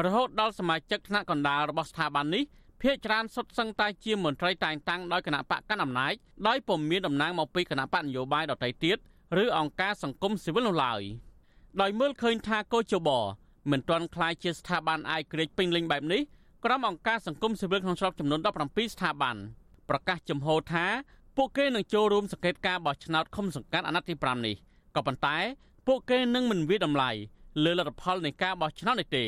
[0.04, 2.44] រហូតដល់សមាជិកថ្នាក់កណ្ដាលរបស់ស្ថាប័ននេះ
[2.82, 6.12] ភាគច្រើនសុទ្ធសឹងតែជាមន្ត្រីតែងតាំងដោយគណៈបកកណ្ដាលអំណាច
[6.48, 8.98] ដោយពុំមានតំណែងមកពីគណៈបកនយោបាយដទៃទៀត
[9.42, 11.02] ឬអង្គការសង្គមស៊ីវិលនោះឡើយ
[11.80, 13.08] ដោយមើលឃើញថាកោជប
[13.70, 16.22] មិនទាន់คล้ายជាស្ថាប័នអាយក្រិចពេញលេញបែបនេះ
[16.64, 19.36] ក្រុមអង្គការសង្គមស៊ីវិលក្នុងស្រុកចំនួន17ស្ថាប័ន
[19.88, 20.86] ប្រកាសចំហថា
[21.37, 24.55] ពួកគេនឹងចូលរួមសង្កេតការបោះឆ្នោតឃុំសង្កាត់អាណត្តិទី5នេះ
[24.95, 25.37] ក៏ប៉ុន្តែ
[25.87, 27.11] ពួកគេនឹងមិនវាតម្លៃ
[27.63, 29.25] លើលទ្ធផលនៃការបោះឆ្នោតនេះទេ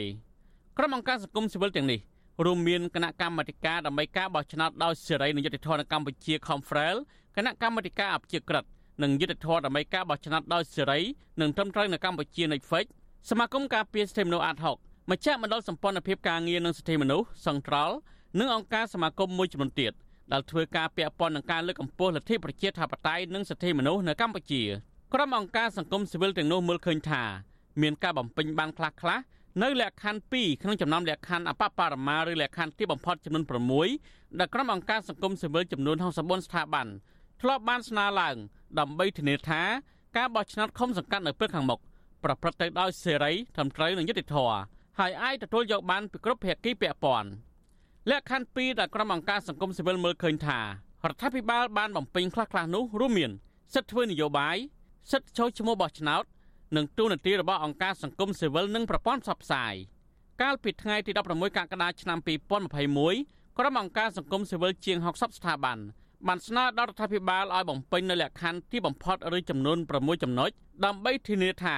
[0.78, 2.00] ក្រុមអង្គការសង្គមស៊ីវិលទាំងនេះ
[2.46, 6.96] រួមមានគណៈកម្មាធិការដើម្បីការបោះឆ្នោតដោយសេរីនិងយុត្តិធម៌នៅកម្ពុជា Confrel
[7.36, 8.64] គណៈកម្មាធិការអព្យាក្រឹត
[9.04, 11.00] និងយុត្តិធម៌ដើម្បីការបោះឆ្នោតដោយសេរី
[11.42, 12.86] និងត្រឹមត្រូវនៅកម្ពុជា Netflix
[13.30, 17.92] សមាគមការពារសិទ្ធិមនុស្សអាត60មជ្ឈមណ្ឌលសម្ព័ន្ធភាពការងារនិងសិទ្ធិមនុស្សសង្ត្រល
[18.40, 19.94] និងអង្គការសមាគមមួយចំនួនទៀត
[20.32, 24.64] ដែលធ្វើការពាក់ព័ន្ធនឹងការលើកកម្ពស់លទ្ធិប្រជាធិបតេយ្យនិងសិទ្ធិមនុស្សនៅកម្ពុជា
[25.14, 27.24] ក្រុមអង្គការសង្គមស៊ីវិលទាំងនោះមើលឃើញថា
[27.82, 29.20] មានការបំពេញបានខ្លះខ្លះ
[29.64, 33.44] នៅលក្ខខណ្ឌ2ក្នុងចំណោមលក្ខខណ្ឌអបបរមាឬលក្ខខណ្ឌទីបំផុតចំនួន
[33.92, 36.88] 6ដែលក្រុមអង្គការសង្គមស៊ីវិលចំនួន64ស្ថាប័ន
[37.42, 38.36] ធ្លាប់បានស្នើឡើង
[38.80, 39.62] ដើម្បីធានាថា
[40.18, 41.80] ការបោះឆ្នោតឃុំសង្កាត់នៅពេលខាងមុខ
[42.24, 44.58] ប្រព្រឹត្តទៅដោយសេរីត្រឹមត្រូវនិងយុត្តិធម៌
[45.00, 47.30] ហើយអាចទទួលយកបានពីគ្រប់ភាគីពាក់ព័ន្ធ
[48.10, 50.66] លក្ខខណ្ឌ2ដែលក្រុមអង្គការសង្គមស៊ីវិលមើលឃើញថារ
[51.14, 53.32] ដ្ឋាភិបាលបានបំពេញខ្លះៗនោះរួមមាន
[53.74, 54.58] សិទ្ធិធ្វើនយោបាយ
[55.12, 56.24] សិទ្ធិចូលឈ្មោះបោះឆ្នោត
[56.76, 59.74] និងទូនាទីរបស់អង្គការសង្គមស៊ីវិលនិងប្រព័ន្ធផ្សព្វផ្សាយ
[60.42, 62.20] កាលពីថ្ងៃទី16កក្កដាឆ្នាំ
[62.88, 65.78] 2021ក្រុមអង្គការសង្គមស៊ីវិលជាង60ស្ថាប័ន
[66.28, 70.50] បានស្នើដល់រដ្ឋាភិបាលឲ្យបំពេញនូវលក្ខខណ្ឌទីបំផុតឬចំនួន6ចំណុច
[70.86, 71.78] ដើម្បីធានាថា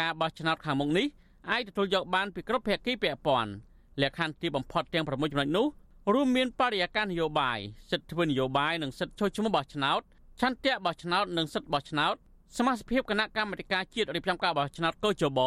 [0.00, 1.06] ការបោះឆ្នោតខាងមុខនេះ
[1.50, 3.52] អាចទទួលយកបានពីគ្រប់ភាគីពាក់ព័ន្ធ
[4.00, 5.66] លក្ខខណ្ឌទីបំផុតទាំង6ចំណុចនោះ
[6.14, 7.58] រួមមានបរិយាកាសនយោបាយ
[7.90, 10.00] សិទ្ធិធ្វើនយោបាយនិងសិទ្ធិចូលឈ្មោះបោះឆ្នោត
[10.40, 12.14] ឆន្ទៈបោះឆ្នោតនិងសិទ្ធិបោះឆ្នោត
[12.56, 15.40] សមាជិកគណៈកម្មាធិការជាតិរៀបចំការបោះឆ្នោតកោជប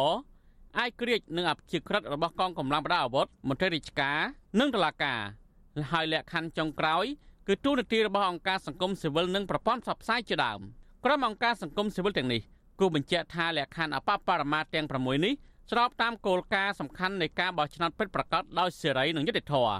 [0.78, 4.18] អាយក្រិចនិងអភិជាក្រិតរបស់កងកម្លាំងប្រដាប់អាវុធមន្ត្រីរាជការ
[4.60, 5.20] និងតុលាការ
[5.92, 7.04] ហើយលក្ខខណ្ឌចុងក្រោយ
[7.48, 10.60] គឺទូនាទីរបស់អង្គការសង្គមស៊ីវិលនិងប្រព័ន្ធផ្សព្វផ្សាយជាដើម
[11.04, 12.42] ក្រុមអង្គការសង្គមស៊ីវិលទាំងនេះ
[12.80, 15.34] គូបញ្ជាក់ថាលក្ខខណ្ឌអបបរមាទាំង6នេះ
[15.70, 19.74] ស្របតាមគោលការណ៍សំខាន់នៃការបោះឆ្នោតពិតប្រាកដដោយសេរីនិងយុត្តិធម៌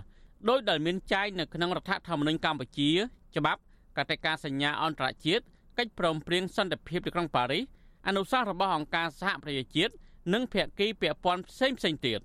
[0.48, 2.90] ដោយដែលមានចែងនៅក្នុងរដ្ឋធម្មនុញ្ញកម្ពុជា
[3.36, 3.60] ច្បាប់
[3.98, 5.44] កតិកាសញ្ញាអន្តរជាតិ
[5.78, 7.64] កិច្ចព្រមព្រៀងសន្តិភាពទីក្រុងប៉ារីស
[8.06, 9.92] អនុសាសន៍របស់អង្គការសហប្រជាជាតិ
[10.34, 12.20] និងភាគីពាក់ព័ន្ធផ្សេងផ្សេងទៀត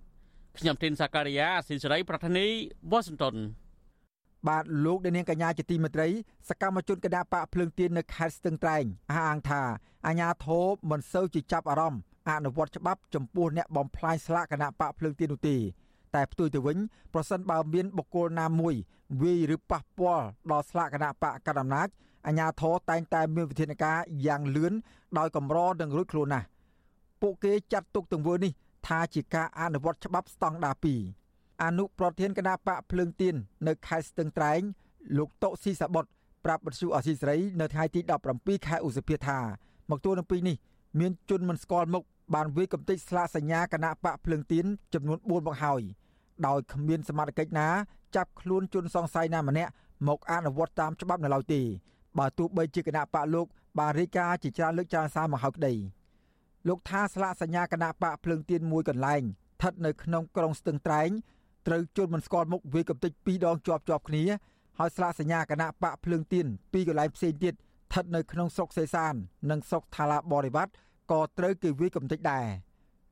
[0.57, 2.47] ខ្ញុំទីនសាការីយ៉ាស៊ីសេរី ប្រធានី
[2.91, 3.35] វ៉ាស៊ីនតោន
[4.47, 6.07] បាទលោកអ្នកនាងកញ្ញាជាទីមេត្រី
[6.49, 9.61] សកម្មជនគណៈបកភ្លើងទៀននៅខេត្តស្ទឹងត្រែងអះអាងថា
[10.07, 15.57] អាញាធរមិនសូវជាចាប់អារម្មណ៍ អនុវត្តច្បាប់ចំពោះអ្នកបំផ្លាញស្លាកគណៈបកភ្លើងទៀននោះទេ
[16.15, 16.77] តែផ្ទុយទៅវិញ
[17.13, 18.75] ប្រសិនបើមានបុគ្គលណាមួយ
[19.21, 21.87] វាយឬប៉ះពាល់ដល់ស្លាកគណៈបកកណ្ដាលអំណាច
[22.27, 24.73] អាញាធរតែងតែមានវិធានការយ៉ាងលឿន
[25.17, 26.47] ដោយកម្រនឹងរួចខ្លួនណាស់
[27.21, 28.51] ពួកគេចាត់ទុកទង្វើនេះ
[28.87, 30.75] ថាជាការអនុវត្តច្បាប់ស្តង់ដារ
[31.19, 33.35] 2អនុប្រធានគណៈបកភ្លើងទៀន
[33.67, 34.61] នៅខេត្តស្ទឹងត្រែង
[35.17, 36.05] លោកតុស៊ីសាបុត
[36.45, 37.99] ប្រាប់បទសុអសីស្រីនៅថ្ងៃទី
[38.33, 39.39] 17ខែឧសភាថា
[39.89, 40.55] មកទួលនឹងពីនេះ
[40.99, 42.03] មានជនមិនស្គាល់មុខ
[42.33, 45.81] បានវាយកំទេចស្លាកសញ្ញាគណៈបកភ្លើងទៀនចំនួន4មកហើយ
[46.47, 47.67] ដោយគ្មានសមត្ថកិច្ចណា
[48.15, 49.71] ចាប់ខ្លួនជនសង្ស័យណាម្នាក់
[50.07, 51.61] មកអនុវត្តតាមច្បាប់នៅឡើយទេ
[52.17, 53.47] បើទោះបីជាគណៈបកលោក
[53.79, 55.73] បានរាយការណ៍ជាច្រើនលើកច្រើនសារមកហើយក្តី
[56.67, 61.09] លោកថាស្លាកសញ្ញាគណៈបកភ្លើងទៀនមួយកន្លែងស្ថិតនៅក្នុងក្រុងស្ទឹងត្រែង
[61.67, 64.23] ត្រូវជន់មិនស្គាល់មុខវាយកំទេចពីរដងជាប់ជាប់គ្នា
[64.79, 69.13] ហើយស្លាកសញ្ញាគណៈបកភ្លើងទៀនពីរកន្លែងផ្សេងទៀតស្ថិតនៅក្នុងស្រុកសេសាន
[69.49, 70.71] និងស្រុកថាឡាបរិវត្ត
[71.11, 72.45] ក៏ត្រូវគេវាយកំទេចដែរ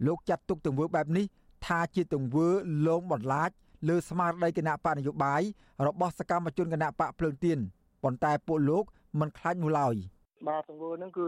[0.06, 1.26] លោកចាត់ទុកទង្វើបែបនេះ
[1.66, 2.48] ថាជាទង្វើ
[2.88, 3.50] លងបន្លាច
[3.88, 5.41] លើស្មារតីគណៈបកនយោបាយ
[5.88, 7.60] របស់សកម្មជនគណៈបកភ្លើងទៀន
[8.04, 8.84] ប៉ុន្តែពួកលោក
[9.20, 9.95] មិនខ្លាចនោះឡើយ។
[10.48, 11.26] បាទទង្វើហ្នឹងគឺ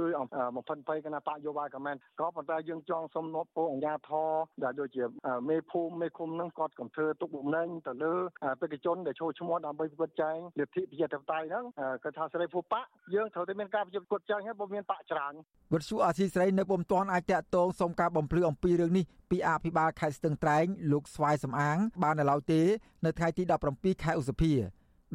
[0.55, 4.29] បំផិនភ័យគណៈបកយោបាយក៏មែនក៏ប៉ុន្តែយើងចង់សុំនប់ពោអញ្ញាធរ
[4.63, 5.03] ដែលដូចជា
[5.49, 8.13] មេភូមិមេឃុំហ្នឹងគាត់កំធ្វើទុកបុកម្នេញទៅលើ
[8.61, 11.65] បេក្ខជនដែលចូលឈ្មោះដើម្បីប្រព្រឹត្តចែងលទ្ធិប្រជាធិបតេយ្យហ្នឹង
[12.03, 12.81] គាត់ថាសេរីភូបៈ
[13.15, 15.33] យើងត្រូវតែមានការប្រយុទ្ធគាត់ចែងហើយបើមានបកច្រើន
[15.73, 22.61] វិទ្យុអាស៊ីសេរីនៅពុំទាន់អាចតាក់ទងសុំការបំភ្លឺអំពីរឿងនេះពីអភិបាលខេត្តស្ទឹងត្រែងលោកស្វាយសំអាង បាននៅឡើយទេ
[23.05, 23.43] នៅថ្ងៃទី
[23.73, 24.53] 17ខែឧសភា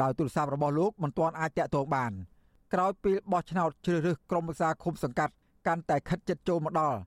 [0.03, 2.13] ដោយទូរស័ព្ទរបស់លោកមិនទាន់អាចតាក់ទងបាន។
[2.75, 5.33] ក្រោយពេលបោះឆ្នោតជ្រើសរើសក្រុមប្រឹក្សាឃុំសង្កាត់
[5.67, 6.99] កាន់តែខិតជិតចូលមកដល់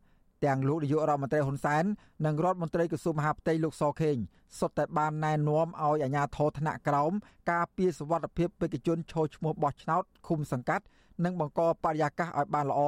[0.46, 1.84] ទាំងលោកនាយករដ្ឋមន្ត្រីហ៊ុនសែន
[2.26, 4.18] និងរដ្ឋមន្ត្រីក្រសួងមហាផ្ទៃលោកសខេង
[4.60, 7.12] សុទ្ធតែបានណែនាំឲ្យអាជ្ញាធរថ្នាក់ក្រោម
[7.52, 10.86] ការពារសវត្ថិភាពបេក្ខជនចូលឈ្មោះបោះឆ្នោតឃុំសង្កាត់
[11.24, 12.82] និងបង្កបរិយាកាសឲ្យបានល្អ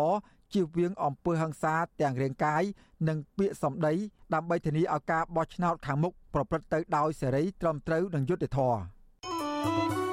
[0.54, 2.64] ជៀសវាងអំពើហិង្សាទាំងរាងកាយ
[3.08, 3.94] និងពាក្យសម្ដី
[4.34, 10.09] ដើម្បីធានាឲ្យការបោះឆ្នោតខាងមុខប្រព្រឹត្តទៅដោយសេរីត្រឹមត្រូវនិងយុត្តិធម៌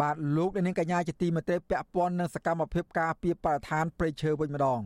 [0.00, 4.80] បាទលោកនាងកញ្ញាជាទីមេត្រីពាក់ព័ន្ធនឹងសកម្មភាពការពារបរិស្ថានព្រៃឈើវិញម្ដង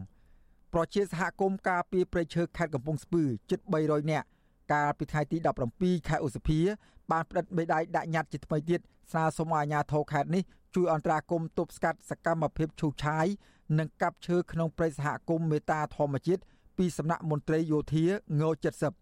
[0.72, 4.26] ប្រជាសហគមន៍ការពារព្រៃឈើខេត្តកំពង់ស្ពឺជិត300នាក់
[4.72, 5.36] កាលពីថ្ងៃទី
[5.72, 6.60] 17ខែឧសភា
[7.10, 8.80] បានផ្តិតមេដាយដាក់ញត្តិជាថ្មីទៀត
[9.12, 10.42] ស្នើសុំឲ្យអាជ្ញាធរខេត្តនេះ
[10.74, 13.26] ជួយអន្តរាគមន៍ទប់ស្កាត់សកម្មភាពឈូសឆាយ
[13.78, 16.42] និងកាប់ឈើក្នុងព្រៃសហគមន៍មេតាធម្មជាតិ
[16.78, 18.04] ពីសំណាក់មន្ត្រីយោធា
[18.40, 18.42] ង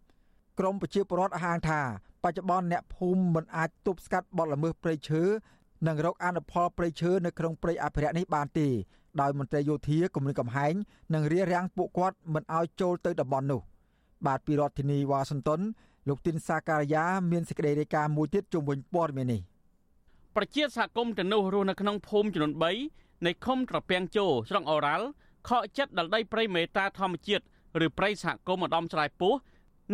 [0.01, 1.81] 70ក្រមប្រជាពលរដ្ឋហាងថា
[2.25, 5.23] បច្ចុប្បន្នអ្នកភូមិមិនអាចទប់ស្កាត់បទល្មើសព្រៃឈើ
[5.87, 8.69] និងរកអនុផលព្រៃឈើនៅក្នុងព្រៃអភិរក្សនេះបានទេ
[9.21, 10.75] ដោយមន្ត្រីយោធាគម្រិនកំហែង
[11.15, 13.61] និងរារាំងពួកគាត់មិនឲ្យចូលទៅតំបន់នោះ
[14.27, 15.61] បាទពីរដ្ឋធានីវ៉ាស៊ីនតោន
[16.09, 19.41] លោកទីនសាការីយ៉ាមានសេចក្តីរាយការណ៍មួយទៀតជុំវិញព័ត៌មាននេះ
[20.37, 22.53] ប្រជាសហគមន៍ទាំងនោះរស់នៅក្នុងភូមិចំនួន
[22.89, 25.07] 3នៃឃុំត្រពាំងជោស្រុកអូរ៉ាល់
[25.49, 27.45] ខកចិត្តដល់ដីព្រៃមេតាធម្មជាតិ
[27.87, 29.35] ឬព្រៃសហគមន៍ម្ដំឆ្លៃពោះ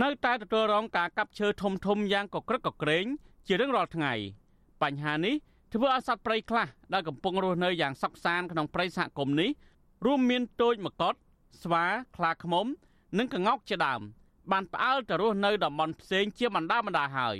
[0.03, 3.07] នៅតែទទួលរងការកាប់ឈើធំធំយ៉ាងកក្រឹកកក្រែង
[3.47, 4.13] ជារៀងរាល់ថ្ងៃ
[4.83, 5.35] បញ្ហានេះ
[5.77, 9.51] ធ្វើឲ្យសត្វព្រៃខ្លះដែលកំពុងរស់នៅយ៉ាងសុខសាន្តក្នុងព្រៃសហគមន៍នេះ
[10.07, 11.15] រួមមានទោចមកុដ
[11.63, 11.85] ស្វា
[12.17, 12.67] ខ្លាឃ្មុំ
[13.19, 14.01] និងក្ងោកជាដើម
[14.53, 17.37] បានផ្អើលទៅរស់នៅតំបន់ផ្សេងជាបណ្ដាបណ្ដាហើយ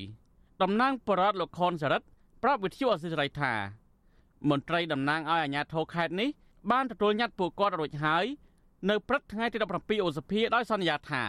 [0.63, 2.07] តំណាងបរដ្ឋលោកខុនសរិទ្ធ
[2.43, 3.53] ប្រាប់វិទ្យុអសិរ័យថា
[4.51, 6.31] មន្ត្រីតំណាងឲ្យអាជ្ញាធរខេត្តនេះ
[6.71, 8.25] បានទទួលញត្តិពួកគាត់រួចហើយ
[8.91, 11.23] នៅព្រឹកថ្ងៃទី17ឧសភាដោយសន្យាថា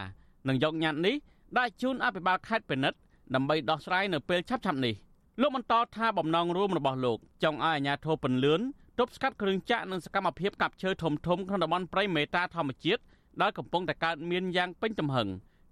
[0.47, 1.15] នឹងយកញត្តិនេះ
[1.57, 2.99] ដាក់ជូនអភិបាលខេត្តពិនិត្យ
[3.35, 4.95] ដើម្បីដោះស្រាយនៅពេលឆាប់ៗនេះ
[5.41, 8.61] លោកបន្តថាបំណងរួមរបស់លោកចង់ឲ្យអាជ្ញាធរពន្លឿន
[8.99, 13.01] ទប់ស្កាត់គ្រឿងចាក់និងសកម្មភាពកាប់ឈើធំធំក្នុងតំបន់ព្រៃមេតាធម្មជាតិ
[13.41, 15.27] ដែលកំពុងតែកើតមានយ៉ាងពេញទំហឹង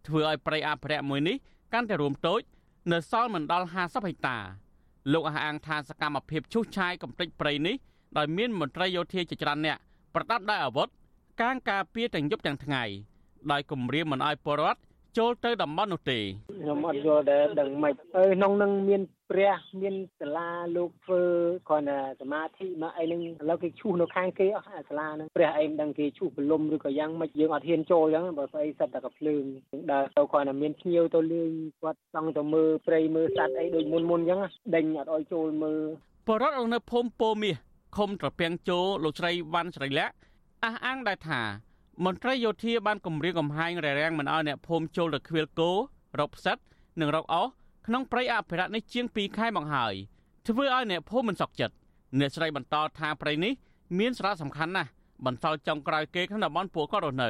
[0.07, 1.36] ធ្វើឲ្យព្រៃអភិរក្សមួយនេះ
[1.74, 2.41] កាន់តែរួមតូច
[2.91, 4.38] នៅសល់មិនដល់50ហិកតា
[5.14, 7.76] លោកអះអាងថាសកម្មភាពឈូសឆាយកំទេចព្រៃនេះ
[8.18, 9.78] ដោយមានមន្ត្រីយោធាជាច្រើនអ្នក
[10.16, 10.88] ប្រដាប់ដោយអាវុធ
[11.41, 12.84] កាងការពារទាំងយប់ទាំងថ្ងៃ
[13.51, 14.80] ដោយគម្រាមមិនឲ្យពលរដ្ឋ
[15.18, 16.20] ចូលទៅតំបន់នោះទេ
[16.59, 19.01] ខ្ញុំអត់យល់ដែរដឹងមិនអើក្នុងនឹងមាន
[19.34, 21.23] ព្រះមានសាលាលោកធ្វើ
[21.69, 29.43] គ្រាន់តែសមាធិមកអីនឹងឥឡូវគេឈូសនៅខាងគេអស់អាសាលានឹងព្រះអីមិនដឹងគេឈូសបលុំឬក៏យ៉ាងម៉េចយើងអត់ហ៊ានចូលអញ្ចឹងបើស្អីសិតតែកភ្លើង
[29.91, 34.39] ដើរទៅគ្រាន់តែមានភ្ញៀវទៅលេងគាត់ចង់ទៅមើលព្រៃមើលសត្វអីដូចមុនមុនអញ្ចឹង
[34.75, 35.81] ដេញអត់ឲ្យចូលមើល
[36.27, 37.55] បរដ្ឋនៅភូមិពោមាស
[37.97, 40.13] ឃុំត្រពាំងជោលោកស្រីវ៉ាន់ស្រីលាក់
[40.63, 41.41] អះអាងដែរថា
[42.05, 45.71] មន្ត្រីយោធាបានគម្រាមកំហែងរារាំងមិនឲ្យអ្នកភូមិចូលទៅខ្វៀលគោ
[46.19, 46.57] រកផ្សិត
[47.01, 47.47] និងរកអោស
[47.88, 49.93] ក្នុងព្រៃអភិរក្សនេះជាង2ខែមកហើយ
[50.47, 51.75] ធ្វើឲ្យអ្នកភូមិមិនសុខចិត្ត
[52.19, 53.53] អ្នកស្រីបន្តថាព្រៃនេះ
[53.99, 54.89] មានសារៈសំខាន់ណាស់
[55.25, 57.29] បន្សល់ចុងក្រោយគេក្នុងតំបន់ពួកគាត់រស់នៅ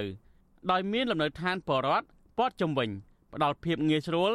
[0.72, 2.06] ដោយមានលំនៅឋានបរដ្ឋ
[2.38, 2.90] ព័ទ្ធជំវិញ
[3.34, 4.32] ផ្ដល់ភាពងាយស្រួល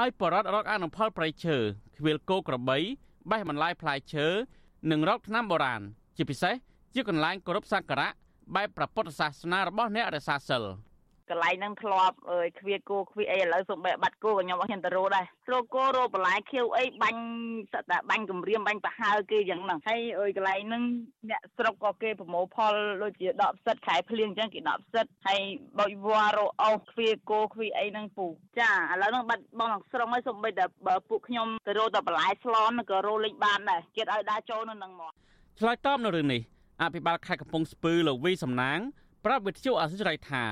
[0.00, 1.56] ឲ្យបរដ្ឋរកអនុផលព្រៃឈើ
[1.96, 2.78] ខ្វៀលគោក្របី
[3.30, 4.26] បេះបន្លាយផ្លែឈើ
[4.90, 5.82] និងរកថ្នាំបុរាណ
[6.16, 6.54] ជាពិសេស
[6.94, 8.10] ជាកន្លែងគោរពសក្ការៈ
[8.54, 10.62] បែបព្រះពុទ្ធសាសនារបស់អ្នករសាសិល
[11.32, 17.22] កន្លែងហ្នឹងធ្លាប់អើយខ្វៀគោខ្វៀអីឥឡូវសុំបែបាត់គោក៏ខ្ញុំអត់ហ៊ានទៅរោដែររោគោរោបន្លែខៀវអីបាញ់
[17.72, 20.82] សត្វតែបាញ់គម្រាមបាញ់ប្រហើគេយ៉ាងហ្នឹងហើយអើយកន្លែងហ្នឹង
[21.30, 25.40] អ្នកស្រុកក៏គេប្រមូលផលដូចជាដកផ្សិតខែភ្លៀងអញ្ចឹងគេដកផ្សិតហើយ
[25.78, 28.26] បោចវ៉ារោអោសខ្វៀគោខ្វៀអីហ្នឹងពូ
[28.58, 35.12] ចាឥឡូវហ្នឹងបាត់បងស្រុកហើយសុំបីតែបើពួកខ្ញុំទៅរោតែបន្លែស្លនក៏រោលេចបានដែរគេឲ្យដើរចូលនៅហ្នឹងមក
[35.58, 36.42] ឆ្លើយតបនៅរឿងនេះ
[36.82, 38.80] អភិបាលខេត្តកំពង់ស្ពឺលោកវីសំណាង
[39.24, 40.44] ប្រាប់វិទ្យុអសិរ័យថា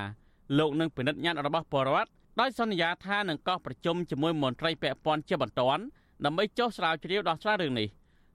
[0.57, 5.83] លោកនឹងពិនិត្យញត្តិរបស់ពលរដ្ឋដោយសន្យាថានឹងកោះប្រជុំជាមួយមន្ត្រីពាក់ព័ន្ធជាបន្ទាន់
[6.25, 7.87] ដើម្បីចុះស្រាវជ្រាវដោះស្រាយរឿងនេះ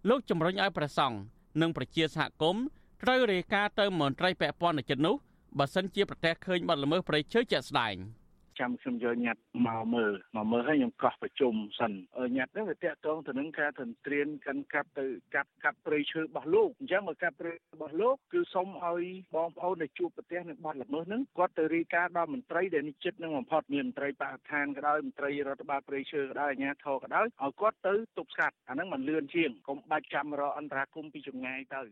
[0.09, 1.17] លោកជំរុញឲ្យប្រសង់
[1.61, 2.65] និងប្រជាសហគមន៍
[3.03, 5.17] ត្រូវរាយការណ៍ទៅមន្ត្រីពាក់ព័ន្ធនៅជិតនោះ
[5.59, 7.95] បើសិនជាប្រទះឃើញបទល្មើសព្រៃឈើជាក់ស្ដែង។
[8.61, 11.93] ចាំខ្ញុំយកញត្តិមកមើលមកមើលហើយខ្ញុំកោះប្រជុំសិន
[12.37, 19.05] ញត្តិនេះវាតាក់ទងទៅនឹងការទន្ទ្រានកាន់កាប់ទៅកាប់កាប់ព្រៃឈើរបស់លោកអញ្ចឹងមកកាប់ព្រៃរបស់លោកគឺសូមឲ្យ
[19.35, 31.83] បងប្អូនដែលជួបប្រទះនឹងបទល្មើសហ្នឹងគាត់ទៅរាយការណ៍ដល់មន្ត្រីដែលនេះចិត្តនឹងបំផុតមានមន្ត្រីបរិស្ថានក៏ដោយមន្ត្រីរដ្ឋបាលព្រៃឈើក៏ដោយអាជ្ញាធរក៏ដោយឲ្យគាត់ទៅទប់ស្កាត់អាហ្នឹងមិនលឿនជាងកុំបាច់ចាំរកអន្តរាគមពីចម្ងាយទៅ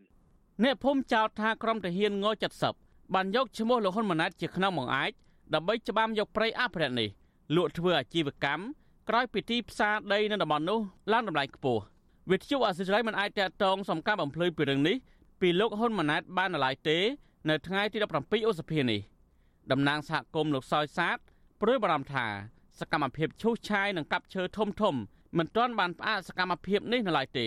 [0.64, 2.26] អ្នកភូមិចោទថាក្រុមទាហានង
[2.70, 5.12] 70បានយកឈ្មោះលោកហ៊ុនម៉ាណែតជាខ្នងបង្អាច
[5.52, 7.08] ដើម្បីច្បាមយកព្រៃអភិរក្សនេះ
[7.56, 8.62] លក់ធ្វើអាជីវកម្ម
[9.08, 10.80] ក្រោយពីទីផ្សារដីនៅតំបន់នោះ
[11.12, 11.82] ឡើងតម្លៃខ្ពស់
[12.30, 14.96] វិទ្យុអសិរ័យមិនអាចតតងសំកាំបំភ្លឺពីរឿងនេះ
[15.40, 16.98] ពីលោកហ៊ុនម៉ាណែតបាននៅឡើយទេ
[17.48, 19.00] នៅថ្ងៃទី17ឧសភានេះ
[19.70, 21.16] តំណាងសហគមន៍លោកសោយសាទ
[21.60, 22.26] ព្រួយបារម្ភថា
[22.80, 24.94] សកម្មភាពឈូសឆាយនិងកាប់ឈើធំធំ
[25.38, 27.46] មិនទាន់បានផ្អាកសកម្មភាពនេះនៅឡើយទេ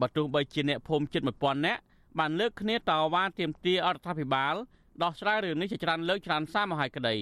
[0.00, 1.80] បើទោះបីជាអ្នកភូមិជិត1000នាក់
[2.18, 4.54] បានលើកគ្នាតវ៉ាទាមទារអរដ្ឋាភិបាល
[5.02, 7.14] ដោះស្រាយរឿងនេះជាច្រើនលើកច្រើនសារមកហើយក្តី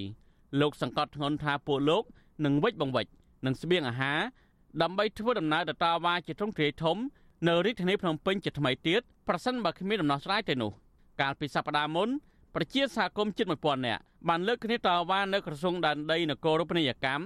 [0.60, 2.04] លោកសង្កត់ធ្ងន់ថាពួកលោក
[2.44, 3.06] នឹងវិច្ចបង្វិច
[3.46, 4.18] នឹងស្បៀងអាហារ
[4.82, 6.96] ដើម្បីធ្វើដំណើរទៅតាវ៉ាជាទ្រង់ទ្រាយធំ
[7.48, 10.72] នៅរាជធានីភ្នំពេញជាថ្មីទៀតប្រសិនបើគ្មានដំណោះស្រាយទេនោះ
[11.20, 12.08] កាលពីសប្តាហ៍មុន
[12.54, 17.24] ប្រជាសហគមន៍ជិត1000នាក់បានលើកគ្នាតវ៉ានៅក្រសួងដែនដីនគររូបនីយកម្ម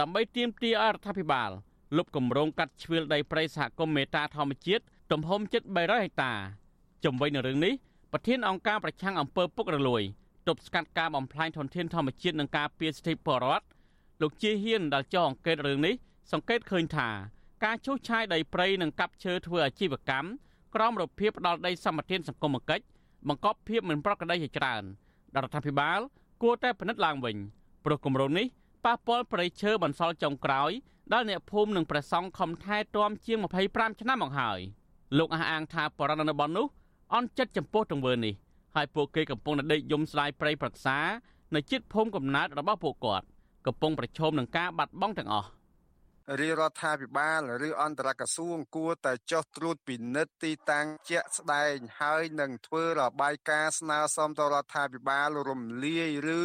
[0.00, 1.50] ដើម្បីទាមទារឲ្យរដ្ឋាភិបាល
[1.96, 4.82] លុបគម្រោងកាត់ជ្រឿលដីព្រៃសហគមន៍មេតាធម្មជាតិ
[5.12, 6.32] ទំហំជិត300ហិកតា
[7.04, 7.74] ជំវិញនឹងរឿងនេះ
[8.12, 10.02] ប្រធានអង្គការប្រឆាំងអំពើពុករលួយ
[10.48, 13.66] ទប់ស្កាត់ការបំផ្លាញធនធានធម្មជាតិនិងការពារសិទ្ធិពលរដ្ឋ
[14.22, 15.94] លោកជាហ៊ានដែលចុះអង្កេតរឿងនេះ
[16.32, 17.08] សង្កេតឃើញថា
[17.64, 20.28] ការឈូសឆាយដីព្រៃនិងកាប់ឈើធ្វើអាជីវកម្ម
[20.74, 22.84] ក្រោមរបៀបផ្ដាល់ដីសម្បត្តិសង្គមគិច្ច
[23.28, 24.82] បង្កប់ភាពមិនប្រក្រតីជាច្រើន
[25.34, 26.00] រដ្ឋាភិបាល
[26.42, 27.36] គួរតែពិនិត្យឡើងវិញ
[27.84, 28.46] ព្រោះគម្រោងនេះ
[28.84, 30.70] ប៉ះពាល់ប្រៃឈើបន្សល់ចុងក្រោយ
[31.12, 33.38] ដែលអ្នកភូមិនិងព្រះសង្ឃខំថែទាំជាង
[33.70, 34.60] 25ឆ្នាំមកហើយ
[35.18, 36.66] លោកអះអាងថាបរិណនៅបននោះ
[37.14, 38.34] អន់ចិត្តចំពោះទង្វើនេះ
[38.76, 40.98] ហើយពួកគេកំពុងដេកយំស្ដាយប្រៃប្រក្សា
[41.54, 43.26] នៅជិតភូមិកំណើតរបស់ពួកគាត់
[43.66, 45.48] កំពុងប្រឈមនឹងការបាត់បង់ទាំងអស់
[46.40, 56.40] រាជរដ្ឋាភិបាលឬអន្តរក្រសួងគួរតែចុះត្រួតពិនិត្យទីតាំងជាក់ស្ដែងហើយនឹងធ្វើរបាយការណ៍ស្នើសុំទៅរដ្ឋាភិបាលរំលាយឬ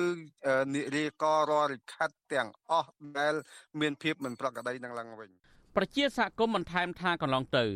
[0.75, 3.33] និរាកររាល់លិខិតទាំងអស់ដែល
[3.79, 5.29] មានភាពមិនប្រក្រតីនឹងឡើងវិញ
[5.77, 7.67] ប្រជាសហគមន៍បន្ថែមថាកន្លងទៅរ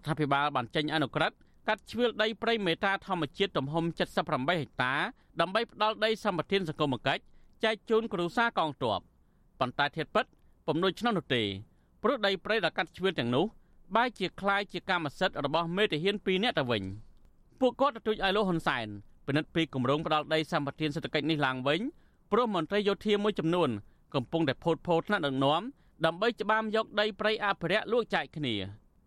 [0.00, 1.36] ដ្ឋាភិបាលបានចេញអនុក្រឹត្យ
[1.69, 4.93] កាត់ជ្រឿលដីព្រៃមេតាធម្មជាតិទំហំ78ហិកតា
[5.41, 7.21] ដើម្បីផ្ដាល់ដីសម្បត្តិសង្គមគិច្ច
[7.63, 8.99] ចែកជូនគ្រួសារកងទ័ព
[9.59, 10.25] ប៉ុន្តែធៀបពិត
[10.67, 11.43] ពំនួចឆ្នាំនោះទេ
[12.03, 13.45] ព្រោះដីព្រៃដែលកាត់ជ្រឿលទាំងនោះ
[13.95, 16.83] បែរជាคล้ายជាកម្មសិទ្ធិរបស់មេតាហាន2នាក់ទៅវិញ
[17.59, 18.87] ពួកគាត់ទទូចឲ្យលោកហ៊ុនសែន
[19.27, 21.81] ពិនិត្យពីគម្រោងផ្ដាល់ដីសម្បត្តិសេដ្ឋកិច្ចនេះឡើងវិញ
[22.31, 23.69] ព្រោះមន្ត្រីយោធាមួយចំនួន
[24.15, 25.61] កំពុងតែផូតផូតថ្នាក់ដឹកនាំ
[26.05, 28.55] ដើម្បីច្បាមយកដីព្រៃអភិរក្សលួចចែកគ្នា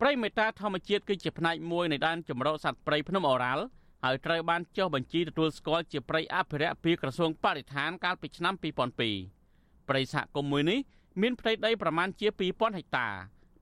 [0.05, 3.63] ព្រៃមេតាធម្មជាតិគឺជាផ្នែកមួយនៃដែនជម្រកសត្វព្រៃភ្នំអូរ៉ាល់
[4.03, 10.79] ហើយត្រូវបានចុះបញ្ជីទទួលស្គាល់ជាព្រៃអភិរក្សពីក្រសួងបរិស្ថានកាលពីឆ្នាំ2002ព្រៃសហគមន៍មួយនេះ
[11.21, 13.07] មានផ្ទៃដីប្រមាណជា2000ហិកតា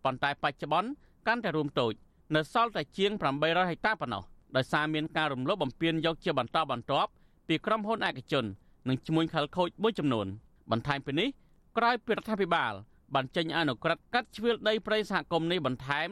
[0.03, 0.89] ប៉ុន្តែបច្ចុប្បន្ន
[1.27, 1.93] កាន់តែរួមតូច
[2.35, 3.11] នៅសល់តែជាង
[3.41, 4.23] 800ហិកតាប៉ុណ្ណោះ
[4.55, 7.09] ដោយសារមានការរំលោភបំពានយកជាបន្តបន្ទាប់
[7.47, 8.45] ពីក្រុមហ៊ុនឯកជន
[8.87, 10.27] និងឈ្មួញខលខូចមួយចំនួន
[10.71, 11.29] បន្ថែមពីនេះ
[11.77, 12.73] ក្រោយពីរដ្ឋាភិបាល
[13.13, 16.09] បានចេញអនុក្រឹត្យកាត់ជ្រឿលដីព្រៃសហគមន៍នេះបន្ថែម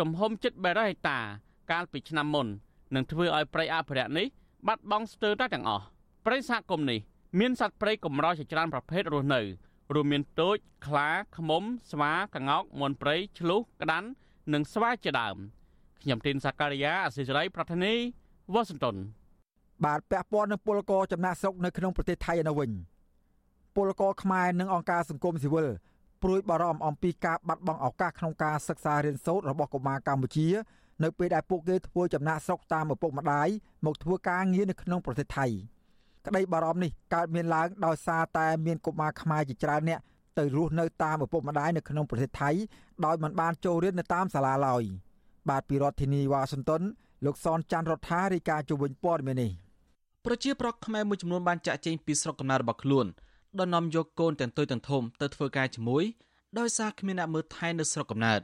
[0.00, 1.18] ទំហំជិត300ហិកតា
[1.70, 2.46] កាលពីឆ្នាំមុន
[2.94, 4.26] នឹងធ្វើឲ្យព្រៃអភិរក្សនេះ
[4.66, 5.84] បាត់បង់ស្ទើរតែទាំងអស់
[6.26, 7.00] ព្រៃសហគមន៍នេះ
[7.40, 9.40] មានសត្វព្រៃកម្រជាច្រើនប្រភេទរស់នៅ
[9.94, 14.08] រួមមានទោចខ្លាឃ្មុំស្វាក្ងោកមន់ព្រៃឆ្លុះក្តាន់
[14.52, 15.36] និងស្វាជាដើម
[16.02, 17.94] ខ្ញុំទីនសាការីយ៉ាអសិរ័យប្រធានី
[18.52, 18.96] វ៉ាស៊ីនតោន
[19.84, 22.70] បាទពាក់ព័ន្ធនឹងពលករចំណាក់ស្រុកនៅក្នុងប្រទេសថៃនៅវិញ
[23.76, 25.68] ពលករខ្មែរនិងអង្គការសង្គមស៊ីវិល
[26.22, 30.48] ព្រួយបារម្ភអំពីការបាត់បង់ឱកាសក្នុងការសិក្សារៀនសូត្ររបស់កុមារកម្ពុជា
[31.02, 33.48] នៅពេលដែលពួកគេធ្វើចំណាក់ស្រុកតាមឪពុកម្ដាយ
[33.86, 35.46] មកធ្វើការងារនៅក្នុងប្រទេសថៃ
[36.26, 40.00] ក្តីបារម្ភនេះកើតមានឡើងដោយសារតែមានកុមារខ្មែរជាច្រើនអ្នក
[40.38, 42.50] ទៅរស់នៅតាមឪពុកម្ដាយនៅក្នុងប្រទេសថៃ
[43.04, 44.82] ដោយមិនបានចូលរៀននៅតាមសាលាឡើយ
[45.48, 46.82] បាទពីរដ្ឋធានីវ៉ាស៊ីនតោន
[47.24, 49.50] លោកសនច័ន្ទរដ្ឋារាយការណ៍ជុំវិញព័ត៌មាននេះ
[50.24, 53.06] ប្រជាប្រដ្ឋខ្មែរមួយចំនួនបានចាក់ចែងពីស្រុកកំណើតរបស់ខ្លួន
[53.58, 56.04] ដោយនាំយកកូនទាំងទុយទាំងធំទៅធ្វើការជាមួយ
[56.58, 58.40] ដោយសារគ្មានអ្នកមើលថែនៅស្រុកកំណើត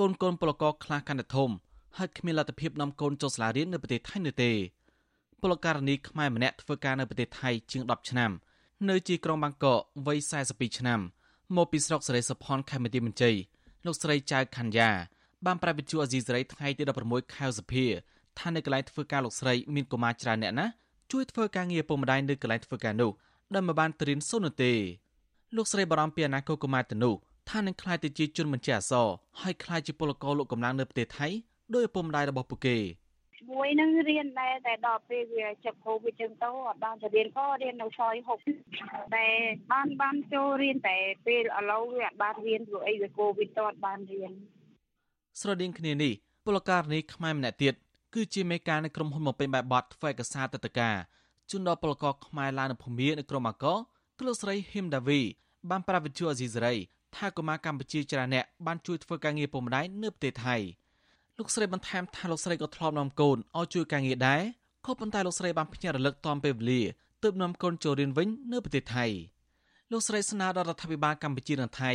[0.00, 1.50] កូនកូនពលករខ្លះកាន់តែធំ
[1.98, 4.52] ហើយគ្មានលទ្ធភាពនាំកូនចូលសាលារៀននៅប្រទេសថៃនោះទេ
[5.40, 8.30] ពលករនីខ្មែរម្នាក់ធ្វើការនៅប្រទេសថៃជាង10ឆ្នាំ
[8.90, 10.18] នៅជាក្រុងបាងកកវ័យ
[10.48, 11.00] 42ឆ្នាំ
[11.56, 13.36] មកពីស្រុកសេរីសុផនខេមរៈមន្ជ័យ
[13.86, 14.90] លោកស្រីចៅខណ្ឌយ៉ា
[15.46, 17.84] បានប្រាប់វិទ្យុអេស៊ីសេរីថ្ងៃទី16ខែសុភា
[18.38, 20.66] ថានៅកន្លែងធ្វើការលោកស្រីមានកុមារច្រើនអ្នកណា
[21.12, 23.10] ជួយធ្វើការងារពុកម្ដាយនៅកន្លែងធ្វើការនោះ
[23.54, 24.72] ដែលមិនបានទៅរៀនសូត្រនោះទេ
[25.56, 27.14] លោកស្រីបារម្ភពីអនាគតកុមារទៅនោះ
[27.50, 29.08] ថានឹងក្លាយទៅជាជនមិនចេះអសរ
[29.40, 31.28] ហើយក្លាយជាពលករលោកកម្លាំងនៅប្រទេសថៃ
[31.74, 32.78] ដោយឪពុកម្ដាយរបស់ពួកគេ
[33.50, 38.14] មួយនឹងរៀនដែរតែដល់ពេលវាចាប់កូវីដចឹងទៅអត់បានទៅរៀនក៏រៀននៅឆយ
[38.64, 39.26] 6តែ
[39.72, 40.96] បានបានចូលរៀនតែ
[41.26, 44.32] ពេលឥឡូវវាអត់បានរៀនព្រោះអីវាកូវីដតអត់បានរៀន
[45.40, 46.12] ស្រដៀងគ្នានេះ
[46.44, 47.74] ពលករនេះខ្មែរម្នាក់ទៀត
[48.14, 50.90] គឺជាមេការនៃក្រុមហ៊ុនមកពេញបែបបទធ្វើឯកសារតតកា
[51.50, 53.74] ជូនដល់ពលករខ្មែរឡាននៅភូមិនៅក្រុមអាកោ
[54.18, 55.20] គឺលោកស្រីហ៊ីមដាវី
[55.70, 56.74] បានប្រាប់វិទ្យុអាស៊ីសេរី
[57.16, 60.56] ថាកុមារកម្ពុជាច្រើនអ្នកបានជួយធ្វើការងារពុកម្ដាយនៅប្រទេសថៃ
[61.38, 64.42] លោកស្រីបន្ថែមថាលោកស្រីក៏ធ្លាប់នាំកូនឲ្យជួយការងារដែរ
[64.86, 66.82] ក៏ប៉ុន្តែលោកស្រីបានភ្ញាក់រលឹកតាមពេលវេលា
[67.22, 69.06] ទើបនាំកូនចូលរៀនវិញនៅប្រទេសថៃ
[69.92, 71.92] លោកស្រីស្នើដល់រដ្ឋាភិបាលកម្ពុជានិងថៃ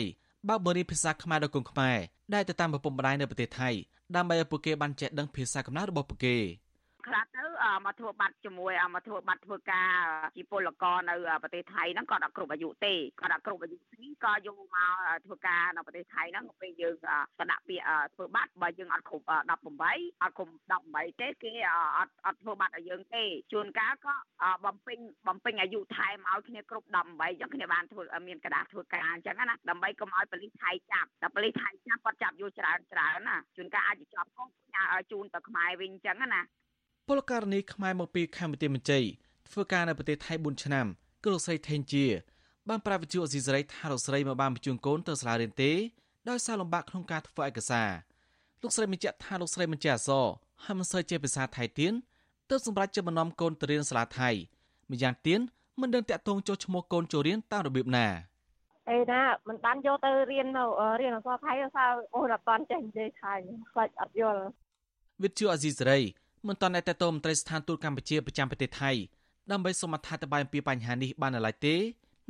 [0.48, 1.98] បើកបង្រៀនភាសាខ្មែរដល់កូនខ្មែរ
[2.34, 3.70] ដែលទៅតាមប្រពន្ធម្ដាយនៅប្រទេសថៃ
[4.16, 6.36] ដើម្បីឲ្យពួកគេបានចេះដឹងភាសាកំណើតរបស់ពួកគេ។
[7.07, 7.45] ខ្លះទៅ
[7.86, 9.90] មកធ្វើបាត់ជាមួយមកធ្វើបាត់ធ្វើការ
[10.36, 16.95] ជាពលករនៅប្រទេសថៃហ្នឹងគាត់អត់គ្រប់អាយុទេគាត់អត់គ្រប់អាយុទេក៏យកមកធ្វើការនៅប្រទេសថៃហ្នឹងពេលយើង
[17.38, 19.43] ស្ដាក់ពាក្យធ្វើបាត់បើយើងអត់គ្រប់18
[20.22, 20.53] អត់គ្រប់
[20.86, 21.53] 18ទេគេ
[21.99, 24.14] អត់អត់ធ្វើបាត់ឲ្យយើងទេជួនកាលក៏
[24.64, 34.49] បំពេញបំពេញអាយុថែមឲ្យគ្នាគ្រប់18អញ្ចឹងគ្នាបានធ្វើមានกระดาษធ្វើការអញ្ចឹងណាដើម្បីកុំឲ្យប៉ូលីសថៃចាប់តែប៉ូលីសថៃចាប់គាត់ចាប់យកច្រើនច្រើនណាជួនកាលអាចចាប់ផង
[35.11, 36.43] ជូនទៅខ្មែរវិញអញ្ចឹងណា
[37.10, 39.03] ពលករនីខ្មែរមកពីកម្ពុជាមន្ជ័យ
[39.49, 40.86] ធ្វើការនៅប្រទេសថៃ4ឆ្នាំ
[41.24, 42.05] គឺលោកស្រីថេងជា
[42.70, 45.72] បានប្រាវវិទ្យុអេស៊ីសរ៉ៃថាលោកស្រីមកបានបញ្ជូនកូនទៅសាលារៀនទេ
[46.30, 47.89] ដោយសារលំបាកក្នុងការធ្វើឯកសារ
[48.62, 50.26] លោកស្រីបញ្ជាក់ថាលោកស្រីមិនចេះអក្សរ
[50.64, 51.93] ហើយមិនសូវចេះភាសាថៃទៀត
[52.49, 54.30] ទើបសម្រេចចិត្តបន្នាំកូនទៅរៀនសាលាថៃ
[54.91, 55.39] ម្យ៉ាងទៀត
[55.82, 58.08] មិនដឹងតាក់ទងចុះឈ្មោះកូនចូលរៀនតាមរបៀបណា
[58.89, 60.64] អេណាមិនបានយកទៅរៀននៅ
[61.01, 63.34] រៀនអក្សរថៃដោយសារអូនអត់បានចេះនិយាយថៃ
[63.72, 64.41] ខ្លាចអត់យល់
[65.24, 65.99] វិទ្យុអេស៊ីសរ៉ៃ
[66.48, 68.91] មិនទាន់តែតតមន្ត្រីស្ថានទូតកម្ពុជាប្រចាំប្រទេសថៃ
[69.52, 71.76] ដើម្បីសូមអត្ថាធិប្បាយអំពីបញ្ហានេះបាននៅឡើយទេ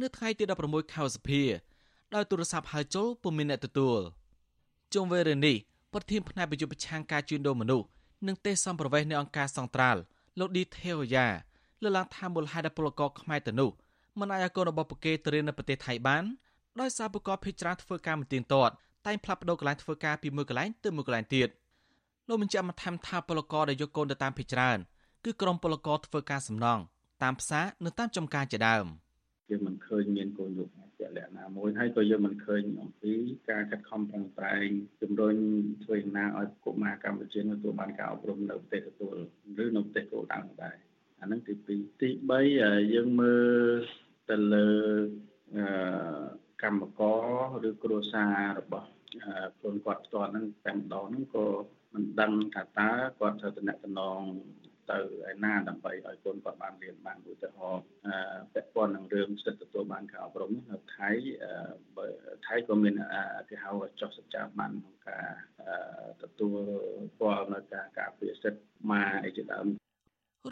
[0.02, 1.42] នៅថ្ងៃទី16ខែសភា
[2.16, 4.00] ដោយទូរស័ព្ទហៅចូលពុំមានអ្នកទទួល
[4.94, 5.56] ជុំវិញរឿងនេះ
[5.94, 7.86] ប្រធានផ្នែកប្រយុទ្ធប្រឆាំងការជួញដូរមនុស្ស
[8.28, 10.00] និងទេសសម្ប្រវេសនៃអង្គការសង្ត្រាល់
[10.40, 11.28] លោកឌីថេវយ៉ា
[11.84, 13.70] លើកឡើងថាមូលហេតុដែលពលករខ្មែរទៅនោះ
[14.20, 16.24] មិនអាចឲ្យកូនរបស់ពួកគេទៅរៀននៅប្រទេសថៃបាន
[16.82, 18.74] ដោយសារពលករភេកច្រើនធ្វើការមិនទៀងទាត់
[19.08, 21.50] តែងផ្លាស់ប្ដូរកន្លែងធ្វើការពីមួយកន្លែងទៅមួយកន្លែងទៀត។
[22.28, 24.78] លោកបញ្ជាក់បន្ថែមថាពលករដែលយកកូនទៅតាមភេជ្ច្រើន
[25.26, 26.84] គឺក្រុមពលករធ្វើការសំណង់
[27.24, 28.86] តាមផ្សារនិងតាមចំការជាដើម
[29.50, 30.70] យើងមិនឃើញមានកូនយក
[31.00, 33.14] ជាលក្ខណៈមួយហើយក៏យើងមិនឃើញអំពី
[33.50, 34.68] ការខិតខំប្រឹងប្រែង
[35.02, 35.36] ជំរុញ
[35.84, 39.16] ធ្វើយ៉ាងណាឲ្យកុមារកម្ពុជាទទួលបានការអប់រំនៅប្រទេសទទួល
[39.64, 40.76] ឬនៅប្រទេសគោលដៅដែរ
[41.22, 42.10] អានឹងទី2ទី
[42.48, 43.80] 3យើងមើល
[44.30, 44.70] ទៅលើ
[46.64, 47.02] កម្មក
[47.62, 48.88] រឬគ្រួសាររបស់
[49.58, 51.46] ខ្លួនគាត់ផ្ទាល់ហ្នឹងតែម្ដងហ្នឹងក៏
[51.98, 52.90] មិនដឹងថាតើ
[53.20, 54.22] គាត់ត្រូវតំណតំណង
[54.92, 55.00] ទៅ
[55.32, 57.84] ឯណាដើម្បីឲ្យកូនគាត់បានរៀនបានឧទាហរណ៍
[58.54, 61.10] ពាក់ព័ន្ធនឹងរឿងសិទ្ធិទទួលបានការអប់រំនៅថៃ
[61.98, 62.06] បើ
[62.48, 62.96] ថៃក៏មាន
[63.50, 63.72] គេហៅ
[64.02, 65.28] ចុះសច្ចាប័នក្នុងការ
[66.24, 66.60] ទទួល
[67.20, 69.66] ព័ន្ធនៅការការពារសិទ្ធិម៉ាអីជាដើម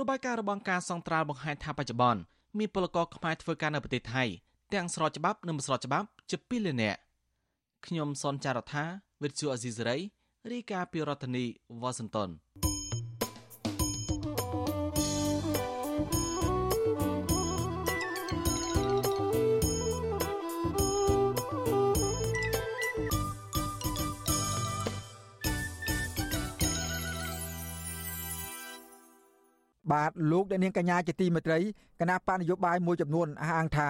[0.02, 2.22] របាយការណ៍របស់ការសង្ត្រាល់បង្ហាញថាបច្ចុប្បន្ន
[2.60, 4.24] មានពលករខ្មែរធ្វើការនៅប្រទេសថៃ
[4.74, 7.00] ទាំងស្របច្បាប់និងមិនស្របច្បាប់ជិត2លាននាក់
[7.88, 8.84] ខ្ញុំសនចាររថា
[9.24, 9.98] វិទ្យុអេស៊ីសេរី
[10.54, 11.46] រាយការណ៍ពីរដ្ឋធានី
[11.82, 12.30] វ៉ាស៊ីនតោន
[29.92, 31.60] បាទលោកអ្នកនាងកញ្ញាជាទីមេត្រី
[32.00, 33.90] គណៈបកនយោបាយមួយចំនួនអះអាងថា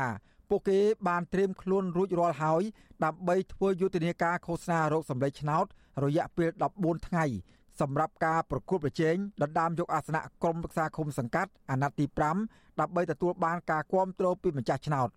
[0.49, 2.64] ពួកគេបានត្រៀមខ្លួនរួចរាល់ហើយ
[3.03, 5.68] ដើម្បីធ្វើយុទ្ធនាការឃោសនារោគសម្លេងឆ្នោត
[6.04, 7.26] រយៈពេល14ថ្ងៃ
[7.82, 12.06] សម្រាប់ការប្រគល់ប្រជែងដណ្ដើមយកអាសនៈក្រុមប្រឹក្សាឃុំសង្កាត់អាណត្តិទី
[12.43, 15.10] 5ដើម្បីទទួលបានការគាំទ្រពីម្ចាស់ឆ្នោត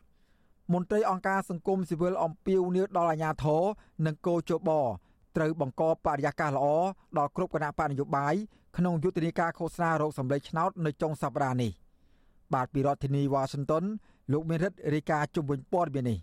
[0.73, 3.63] មន្ត្រីអង្គការសង្គមស៊ីវិលអំពាវនាវដល់អាជ្ញាធរ
[4.07, 4.71] និងកោជប
[5.37, 6.67] ត្រូវបង្កបរិយាកាសល្អ
[7.19, 8.35] ដល់គ្រប់គណៈបកនយោបាយ
[8.77, 11.73] ក្នុងយុទ្ធនាការឃោសនារោគសម្លេងឆ្នោតនៅចុងសប្តាហ៍នេះ
[12.55, 13.85] បាទពីរដ្ឋធានីវ៉ាស៊ីនតោន
[14.33, 16.19] លោកមានរិទ្ធរាយការណ៍ជុំវិញព័ត៌មាននេះ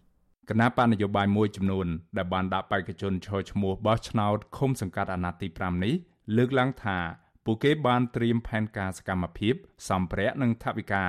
[0.49, 1.87] គណៈបកនយោបាយមួយចំនួន
[2.17, 5.93] ដែលបានដាក់បេក្ខជនឈរឈ្មោះបោះឆ្នោតឃុំសង្កាត់អាណត្តិទី5នេះ
[6.37, 6.97] លើកឡើងថា
[7.45, 9.53] ពួកគេបានត្រៀមផែនការសកម្មភាព
[9.89, 11.03] សម្ភារៈនិងថវិកា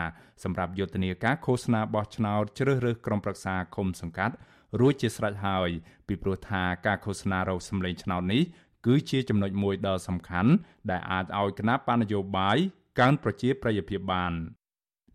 [0.45, 4.34] សម្រាប់យុទ្ធនាការឃោសនាបោះឆ្នោតជ្រើសរើសក្រុមប្រឹក្សាឃុំសង្កាត់
[4.80, 5.70] រួចជាស្រេចហើយ
[6.07, 8.43] ពីព្រោះថាការឃោសនារោគសម្លេងឆ្នោតនេះ
[8.87, 10.53] គឺជាចំណុចមួយដ៏សំខាន់
[10.91, 12.59] ដែលអាចឲ្យគណៈបណ្ឌនយោបាយ
[13.01, 14.32] កើនប្រជាប្រិយភាពបាន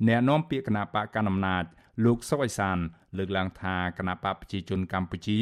[0.08, 1.64] អ្នកនាំពាក្យគណៈបកកណ្ដាលអំណាច
[2.04, 2.78] លោកសុកអេសាន
[3.18, 5.40] លើកឡើងថាគណៈបកប្រជាជនកម្ពុជា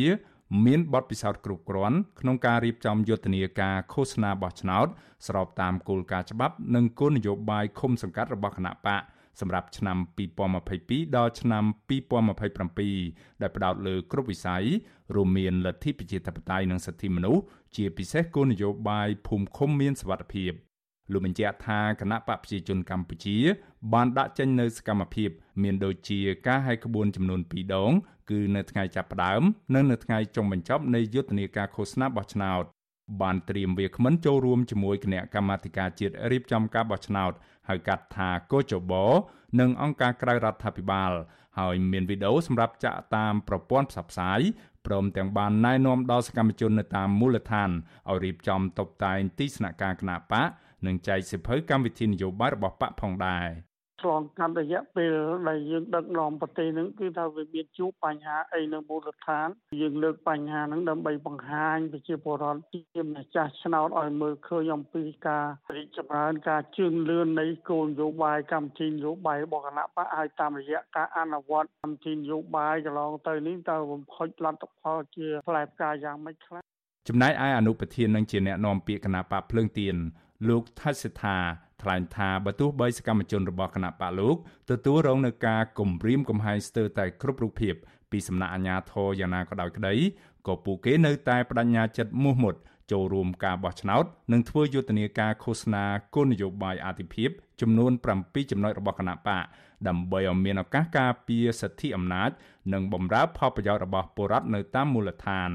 [0.65, 4.87] មានបទពិសោធន៍គ្រប់គ្រាន់ក្នុងការរៀបចំយុទ្ធនាការឃោសនាបោះឆ្នោត
[5.27, 9.01] ស្របតាមគោលការណ៍ច្បាប់និងគោលនយោបាយឃុំសង្កាត់របស់គណៈបក
[9.39, 9.97] សម្រាប់ឆ្នាំ
[10.57, 14.63] 2022ដល់ឆ្នាំ2027ដែលផ្ដោតលើគ្រប់វិស័យ
[15.15, 17.43] រួមមានលទ្ធិប្រជាធិបតេយ្យនិងសិទ្ធិមនុស្ស
[17.75, 20.51] ជាពិសេសគោលនយោបាយភូមិឃុំមានសុវត្ថិភាព
[21.11, 23.37] លោកបញ្ជាក់ថាគណៈបកប្រជាជនកម្ពុជា
[23.93, 25.29] បានដាក់ចេញនូវសកម្មភាព
[25.63, 27.91] មានដូចជាការហែកក្បួនចំនួន2ដង
[28.29, 29.41] គឺនៅថ្ងៃចាប់ផ្ដើម
[29.73, 32.63] និងនៅថ្ងៃចុងបញ្ចប់នៃយុទ្ធនាការឃោសនាបោះឆ្នោត
[33.21, 37.31] បានត្រៀមវាគ្មិនចូលរួមជាមួយគណៈកម្មាធិការជាតិរៀបចំការបោះឆ្នោត
[37.69, 38.93] ហៅកាត់ថាកោចប
[39.59, 41.11] និងអង្គការក្រៅរដ្ឋាភិបាល
[41.59, 44.39] ហើយមានវីដេអូសម្រាប់ចាក់តាមប្រព័ន្ធផ្សព្វផ្សាយ
[44.85, 47.69] ព្រមទាំងបានណែនាំដល់សកម្មជននៅតាមមូលដ្ឋាន
[48.09, 50.47] ឲ្យរៀបចំតុបតែងទីស្នាក់ការគណៈបក
[50.85, 53.47] និងចែកសិភៅកម្មវិធីនយោបាយរបស់បកផងដែរ
[54.01, 55.13] ឆ្លងកាត់រយៈពេល
[55.47, 59.47] ដែលយើងដឹកនាំប្រទេសហ្នឹងគឺថាវាមានជួបបញ្ហាអីនៅមូលដ្ឋាន
[59.81, 62.61] យើងលើកបញ្ហាហ្នឹងដើម្បីបង្ហាញប្រជាពលរដ្ឋ
[62.93, 76.61] ជាម្ចាស់ឆ្នោតឲ្យមើលឃើញអំពីការរីកចម្រើនការជឿនលឿននៃគោលនយោបាយកម្មវិធីនយោបាយរបស់គណៈបកឲ្យតាមរយៈការអនុវត្តកម្មវិធីនយោបាយកន្លងទៅនេះតើបំផុចលទ្ធផលជាផ្លែផ្កាយ៉ាងម៉េចខ្លះ
[77.07, 79.97] ចំណែកឯអនុប្រធាននឹងជាអ្នកនាំពាក្យគណៈបកភ្លើងទៀន
[80.47, 81.37] លោកថាសិដ្ឋា
[81.81, 84.35] ថ្លែងថាបើទោះបីសកម្មជនរបស់គណៈបកលោក
[84.71, 87.73] ទទួលរងនឹងការគំរាមកំហែងស្ទើរតែគ្រប់រូបភាព
[88.11, 89.93] ពីសំណាក់អាជ្ញាធរយ៉ាងណាក៏ដោយក្តី
[90.47, 92.55] ក៏ពួកគេនៅតែបដិញ្ញាចិត្តមោះមុត
[92.91, 95.85] ចូលរួមការបោះឆ្នោតនិងធ្វើយុទ្ធនាការឃោសនា
[96.15, 97.29] គោលនយោបាយអាទិភាព
[97.61, 99.43] ចំនួន7ចំណុចរបស់គណៈបក
[99.87, 102.29] ដើម្បីឲ្យមានឱកាសការពារសិទ្ធិអំណាច
[102.73, 105.51] និងបម្រើផលប្រយោជន៍របស់ពលរដ្ឋនៅតាមមូលដ្ឋាន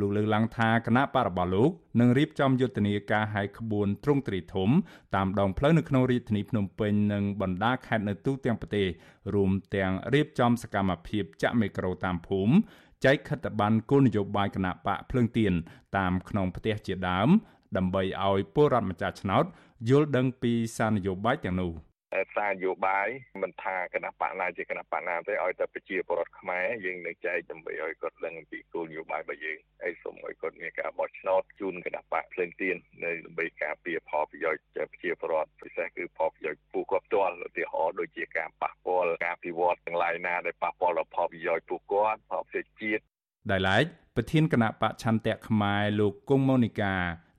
[0.00, 1.70] លោកលើកឡើងថាគណៈបករបស់លោក
[2.00, 4.70] នឹងរៀបចំយុទ្ធនាការហែកក្បួនទ្រង់ទ្រាយធំ
[5.14, 8.86] តាមដងផ្លូវនៅក្នុងរាជធានីភ្នំពេញនិងបណ្ដាខេត្តនៅទូទាំងប្រទេស
[9.34, 12.54] រួមទាំងរៀបចំសកម្មភាពចាក់មីក្រូតាមភូមិ
[13.04, 15.52] ចែកខិត្តប័ណ្ណគោលនយោបាយគណៈបកភ្លើងទៀន
[15.96, 17.28] តាមក្នុងផ្ទះជាដើម
[17.76, 19.44] ដើម្បីឲ្យពលរដ្ឋម្ចាស់ឆ្នោត
[19.88, 21.72] យល់ដឹងពីសារនយោបាយទាំងនោះ។
[22.34, 23.08] សារនយោបាយ
[23.42, 34.62] មិនថាគណៈបកណាជាគណៈបកណាទេឲ្យតែប្រជាពលរដ្ឋខ្មែរយើងនឹងចែកដើម្បីឲ្យគាត់ដឹងពីគោលនយោបាយរបស់យើងហើយសូមឲ្យគាត់មានការបោះឆ្នោតជូនគណៈបកភ្លើងទៀននៅដើម្បីការពារផលប្រយោជន៍
[34.92, 43.02] ប្រជាពលរដ្ឋពិសេសគឺផលប្រយោជន៍ពួកគាត់ផ្ទាល់ឧទាហរណ៍ដូចជាការប៉ះពាល់ការពិវត្តទាំងឡាយណាដែលប៉ះពាល់ដល់ផលប្រយោជន៍ពួកគាត់ផលប្រយោជន៍ជាតិ
[43.50, 43.84] ដែលឡែក
[44.16, 46.94] ប្រធានគណៈបកឆន្ទៈខ្មែរលោកគង់ម៉ូនីកា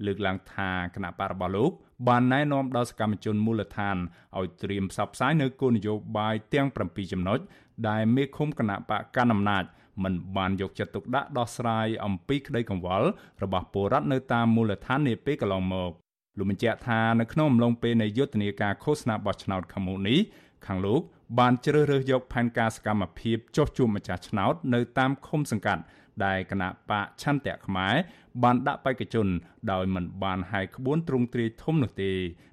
[0.06, 1.72] លើកឡើងថាគណៈបករបស់លោក
[2.08, 3.98] បានណែនាំដល់សកម្មជនមូលដ្ឋាន
[4.38, 7.40] ឲ្យត្រៀមផ្សព្វផ្សាយនៅគោលនយោបាយទាំង7ចំណុច
[7.88, 9.64] ដែលមេឃុំគណៈបកកណ្ដាលអំណាច
[10.04, 13.08] មិនបានយកចិត្តទុកដាក់ដោះស្រាយអំពីក្តីកង្វល់
[13.44, 15.92] របស់ពលរដ្ឋនៅតាមមូលដ្ឋាននាពេលកន្លងមក
[16.38, 20.20] លោកបញ្ជាក់ថានៅក្នុងអំឡុងពេលនៃយុទ្ធនាការឃោសនាបោះឆ្នោតខាងមុខនេះ
[20.66, 21.02] ខាងលោក
[21.40, 25.82] បានជ្រើសរើសយកផែនការសកម្មភាពចុះជួបម្ចាស់ឆ្នោតនៅតាមឃុំសង្កាត់
[26.26, 27.96] ដែលគណៈបកឆន្ទៈខ្មែរ
[28.44, 29.28] បានដាក់បេក្ខជន
[29.72, 32.12] ដោយមិនបានហាយក្បួនទ្រង់ទ្រាយធំនោះទេ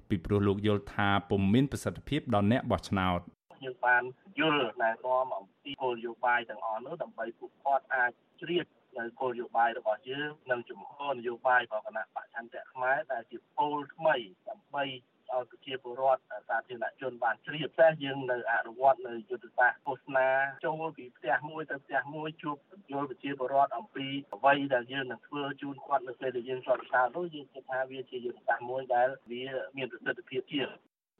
[0.09, 3.19] ពីព្រោះលោកយល់ថាពុំមានប្រសិទ្ធភាពដល់អ្នកបោះឆ្នោត
[3.63, 4.03] យើងបាន
[4.39, 8.11] យល់ណែនាំអំពីគោលនយោបាយទាំងអស់នោះដើម្បីពួកគាត់អាច
[8.41, 8.65] ជ្រាប
[8.97, 14.15] នៅគោលនយោបាយរបស់យើងនិងជំហរនយោបាយរបស់គណៈបច្ឆន្ទៈខ្មែរដែលជាគោលថ្មី
[14.49, 14.83] ដើម្បី
[15.31, 20.27] ឲ្យប្រជាពលរដ្ឋសាធារណជនបានជ្រាបតែយើងនៅអនុវត្តនៅយុទ្ធសាស្ត្រឃោសនា
[20.65, 22.57] ចូលពីផ្ទះមួយទៅផ្ទះមួយជួប
[22.91, 29.43] យល់ប្រជាពលរដ្ឋអំពីអ្វីដែលយើងនឹងធ្វើជូនគាត់នៅពេលដែលយើងជាប់ឆ្នោតនោះយើងគិតថាវាជាយុទ្ធសាស្ត្រមួយដែលវា
[29.77, 30.69] មានប្រសិទ្ធភាពជាង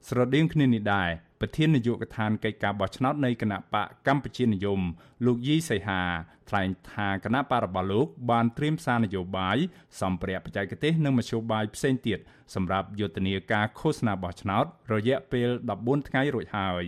[0.08, 4.80] ស្រដៀងគ្នានេះដែរប្រធាននាយកដ្ឋានកិច្ចការបោះឆ្នោតនៃគណៈបកកម្ពុជានិយម
[5.26, 6.02] លោកយីសីហា
[6.48, 9.56] ថ្លែងថាគណៈបករបស់លោកបានត្រៀមសារនយោបាយ
[10.00, 12.18] សម្ភារៈបច្ចេកទេសនិងមធ្យោបាយផ្សេងទៀត
[12.54, 15.48] សម្រាប់យុទ្ធនាការឃោសនាបោះឆ្នោត រយៈពេល
[15.78, 16.84] 14ថ្ងៃរួចហើយ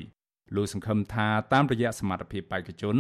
[0.55, 2.97] លោកសង្ឃឹមថាតាមរយៈសមត្ថភាពបេក្ខជន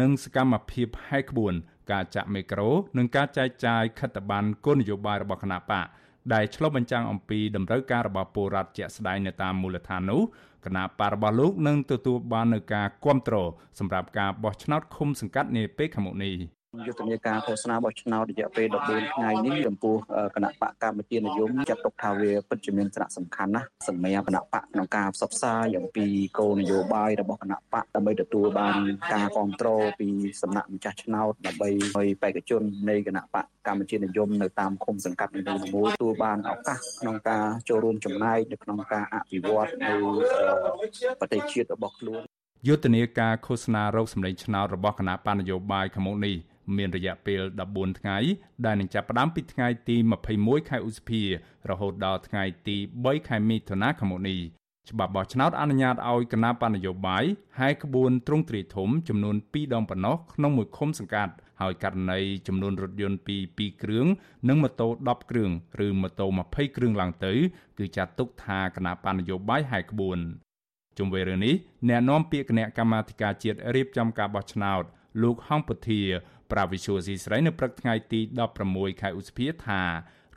[0.00, 1.54] និងសកម្មភាពហែកក្បួន
[1.92, 5.86] ការចាក់មីក្រូ និងការចែកចាយខិត្តប័ណ្ណគោលនយោបាយរបស់គណៈបក
[6.34, 10.22] ដែលឆ្លុះបញ្ចាំងអំពីតម្រូវការរបស់ពលរដ្ឋជាក់ស្ដែងនៅតាមមូលដ្ឋាននោះ
[10.64, 13.48] គណៈបករបស់លោកនឹងទទួលបាននូវការគ្រប់គ្រង
[13.78, 16.34] សម្រាប់ការបោះឆ្នោតឃុំសង្កាត់នាពេលខាងមុខនេះ
[16.86, 19.96] យុទ្ធនាការឃោសនាបោះឆ្នោតរយៈពេល14ថ្ងៃនេះចំពោះ
[20.34, 26.06] គណៈបកកម្ពុជានិយមចាត់ទុកថាវាពិតជាមានសារៈសំខាន់ណាស់សម្រាប់គណៈបកក្នុងការផ្សព្វផ្សាយអំពី
[26.38, 28.76] គោលនយោបាយរបស់គណៈបកដើម្បីទទួលបាន
[29.12, 30.08] ការគ្រប់គ្រងពី
[30.42, 35.40] សំណាក់ម្ចាស់ឆ្នោតដើម្បីឲ្យបេក្ខជននៃគណៈបកកម្ពុជានិយមនៅតាមឃុំសង្កាត់នី
[35.74, 39.92] មួយៗទទួលបានឱកាសក្នុងការចូលរួមចំណែកនៅក្នុងការអភិវឌ្ឍនៅ
[41.20, 42.22] ប្រទេសជាតិរបស់ខ្លួន
[42.66, 46.36] យុទ្ធនាការឃោសនារោគសម្លេងឆ្នោតរបស់គណៈបញ្ញយោបាយខាងមុខនេះ
[46.76, 48.18] មានរយៈពេល14ថ្ងៃ
[48.64, 49.96] ដែលនឹងចាប់ផ្ដើមពីថ្ងៃទី
[50.32, 51.22] 21ខែឧសភា
[51.70, 54.40] រហូតដល់ថ្ងៃទី3ខែមិថុនាឆ្នាំនេះ
[54.90, 57.24] ច្បាប់បោះឆ្នោតអនុញ្ញាតឲ្យគណៈបណ្ឌនយោបាយ
[57.60, 64.06] ហាយក្បួនទ្រង់ទ្រាយធំចំនួន2ដងប៉ុណ្ណោះក្នុងមួយឃុំសង្កាត់ហើយករណីចំនួនរថយន្តពី2គ្រឿង
[64.48, 65.50] និងម៉ូតូ10គ្រឿង
[65.86, 67.32] ឬម៉ូតូ20គ្រឿងឡើងទៅ
[67.78, 70.18] គឺចាត់ទុកថាគណៈបណ្ឌនយោបាយហាយក្បួន
[70.98, 71.54] ជុំវិញរឿងនេះ
[71.88, 74.82] អ្នកនាំពាក្យគណៈកម្មាធិការជាតិរៀបចំការបោះឆ្នោត
[75.22, 76.00] លោកហងពធា
[76.52, 78.20] ប្រាវិសុយស៊ីស្រីនៅព្រឹកថ្ងៃទី
[78.60, 79.82] 16ខែឧសភាថា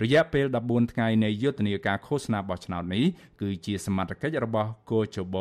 [0.03, 3.05] រយៈពេល14ថ្ងៃនៃយុទ្ធនាការឃោសនាបោះឆ្នោតនេះ
[3.41, 5.35] គឺជាសមត្ថកិច្ចរបស់គូជប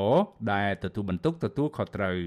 [0.52, 2.18] ដែលទទួលបន្ទុកទទួលខុសត្រូវ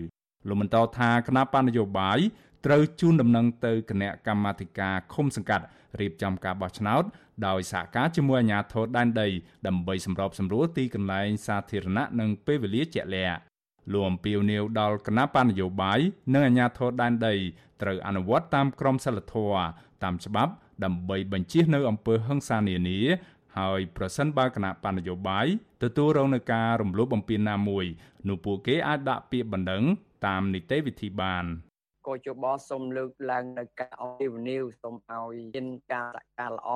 [0.48, 2.20] លោកបន្តថាគណៈបញ្ញយោបាយ
[2.66, 5.66] ត្រូវជូនដំណឹងទៅគណៈកម្មាធិការឃុំសង្កាត់
[6.00, 7.04] រៀបចំការបោះឆ្នោត
[7.48, 9.28] ដោយសហការជាមួយអាជ្ញាធរដែនដី
[9.68, 13.42] ដើម្បីសម្របសម្រួលទីកន្លែងសាធារណៈនិងពេលវេលាជាក់លាក់
[13.92, 16.00] លោកអំពីវនីវដល់គណៈបញ្ញយោបាយ
[16.34, 17.36] និងអាជ្ញាធរដែនដី
[17.82, 19.64] ត្រូវអនុវត្តតាមក្រមសីលធម៌
[20.04, 20.52] តាមច្បាប់
[20.84, 23.00] ដើម្បីបញ្ជៀសនៅអំពើហិង្សានានា
[23.58, 25.48] ហើយប្រសិនបើគណៈបញ្ញយោបាយ
[25.84, 27.86] ទទួលរងនឹងការរំលោភបំពានណាមួយ
[28.28, 29.84] នោះពួកគេអាចដាក់ពាក្យបណ្ដឹង
[30.26, 31.46] តាមនីតិវិធីបាន
[32.08, 36.70] កោជបសូមលើកឡើងនៅការអភិវនីវសូមឲ្យមានការសហការល្អ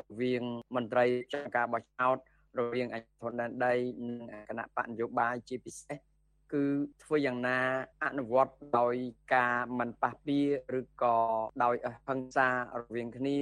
[0.00, 0.42] រវាង
[0.76, 2.16] មន្ត្រីចាត់ការបោះឆ្នោត
[2.58, 3.74] រវាងអាជ្ញាធរដែនដី
[4.06, 6.07] និងគណៈបកនយោបាយជាពិសេស
[6.52, 6.64] គឺ
[7.02, 7.58] ធ្វើយ៉ាងណា
[8.04, 8.94] អនុវត្តដោយ
[9.34, 10.40] ការមិនប៉ះពៀ
[10.78, 11.16] ឬក៏
[11.62, 11.74] ដោយ
[12.06, 13.38] ហិង្សារវាងគ្នា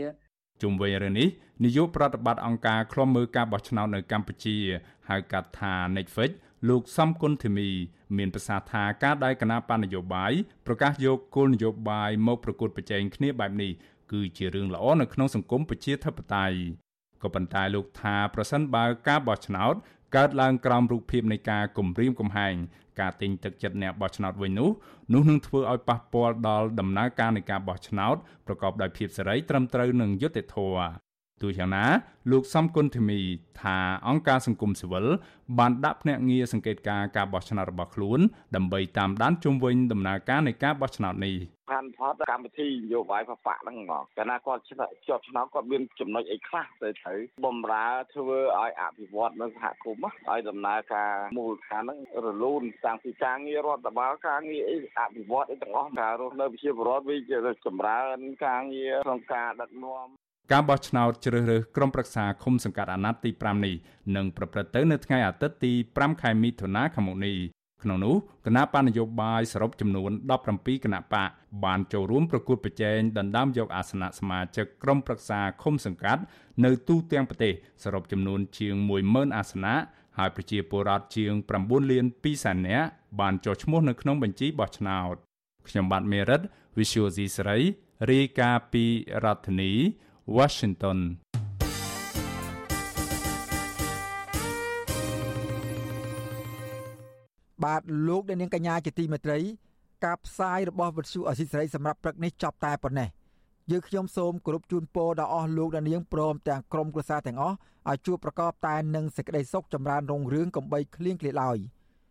[0.63, 1.29] ជុំវិញរឿងនេះ
[1.65, 4.57] នាយកប្រតិបត្តិអង្គការឃ្លាំមើលការបោះឆ្នោតនៅកម្ពុជា
[5.09, 6.31] ហៅកាត់ថា Netflix
[6.69, 7.69] លោកសំគុណធីមី
[8.17, 10.33] មានប្រសាសន៍ថាការដែលគណៈបណ្ឌនយោបាយ
[10.67, 13.73] ប្រកាសយកគោលនយោបាយមកប្រកួតប្រជែងគ្នាបែបនេះ
[14.13, 16.57] គឺជារឿងល្អនៅក្នុងសង្គមប្រជាធិបតេយ្យ
[17.23, 19.75] ក៏ប៉ុន្តែលោកថាប្រសិនបើការបោះឆ្នោត
[20.15, 22.55] កើតឡើងក្រោមរូបភាពនៃការគំរាមកំហែង
[23.01, 24.71] ការទិញទឹកចិត្តអ្នកបោះឆ្នោតវិញនោះ
[25.13, 31.06] នោះនឹងធ្វើឲ្យប៉ះពាល់ដល់ដំណើរការនៃការបោះឆ្នោតប្រកបដោយភាពសេរីត្រឹមត្រូវនិងយុត្តិធម៌
[31.43, 31.84] ទោះយ៉ាងណា
[32.30, 33.20] លោកសំគុណធីមី
[33.61, 35.07] ថាអង្គការសង្គមស៊ីវិល
[35.59, 38.20] បានដាក់ភ្នាក់ងារសង្កេតការការបោះឆ្នោតរបស់ខ្លួន
[38.57, 41.37] ដើម្បីតាមដានជុំវិញដំណើរការនៃការបោះឆ្នោតនេះ
[41.70, 60.09] ផានផតកម្មវិធីនយោបាយបបកហ្នឹងមកកាលណាគាត់ជាប់ឆ្នោតគាត់មានចំណុចអីខ្លះទៅត្រូវបំរើធ្វើឲ្យអភិវឌ្ឍនៅសហគមន៍ឲ្យដំណើរការមូលដ្ឋានហ្នឹងរលូនតាំងពីការងាររដ្ឋបាលការងារអីអភិវឌ្ឍអីទាំងអស់ការរស់នៅប្រជាពលរដ្ឋវាជាចម្រើនការងារក្នុងការដឹកនាំ
[60.53, 63.74] ការបោះឆ្នោតជ្រើសរើសក្រុមប្រឹក្សាឃុំសង្កាត់អាណត្តិទី5នេះ
[64.16, 67.36] នឹងប្រព្រឹត្តទៅនៅថ្ងៃអាទិត្យទី5ខែមិថុនាឆ្នាំនេះ
[67.82, 68.16] ក្នុងនោះ
[68.47, 70.11] គណៈបណ្ឌនយោបាយសរុបចំនួន
[70.49, 71.30] 17គណៈបក
[71.64, 76.22] បានចូលរួមប្រគួតប្រជែងដណ្ដើមយកអាសនៈសមាជិកក្រុមប្រឹក្សាឃុំសង្កាត់
[76.64, 77.53] នៅទូទាំងប្រទេស
[77.84, 78.74] សរុបចំនួនជាង
[79.07, 79.76] 10000អាសនៈ
[80.18, 81.32] ហើយប្រជាពលរដ្ឋជាង
[81.62, 82.88] 9លាន2សែននាក់
[83.20, 85.14] បានចុះឈ្មោះនៅក្នុងបញ្ជីបោះឆ្នោត
[85.68, 86.40] ខ្ញុំបាទមេរិត
[86.78, 87.59] Visual C ស្រី
[88.12, 88.84] រាយការណ៍ពី
[89.24, 89.72] រដ្ឋធានី
[90.37, 90.99] Washington
[97.64, 99.39] បបាទលោកអ្នកនាងកញ្ញាជាទីមេត្រី
[100.05, 103.09] ការផ្សាយរបស់វិទ្យុអស៊ីសេរីសម្រាប់ព្រឹកនេះចប់តែប៉ុណ្ណេះ
[103.70, 107.57] យើងខ្ញុំសូមគោរពជូនពរដល់អស់លោកអ្នកនាងព្រមទាំងក្រុមគ្រួសារទាំងអស់
[107.91, 111.59] ឲ្យជួបប្រកបតែនឹងសេចក្តីសុខចម្រើនរុងរឿងកំបីគ្លៀងគ្លាឡើយ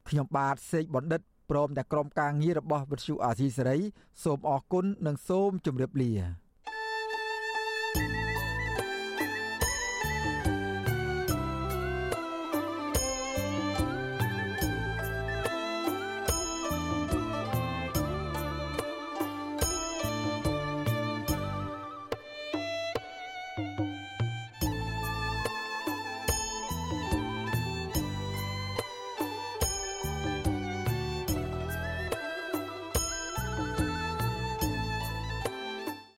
[0.10, 3.78] ខ្ញុំបាទសេកបណ្ឌិតព្រមទាំងក្រុមការងាររបស់វិទ្យុអាស៊ីសេរី
[4.24, 6.45] សូមអរគុណនិងសូមជម្រាបលា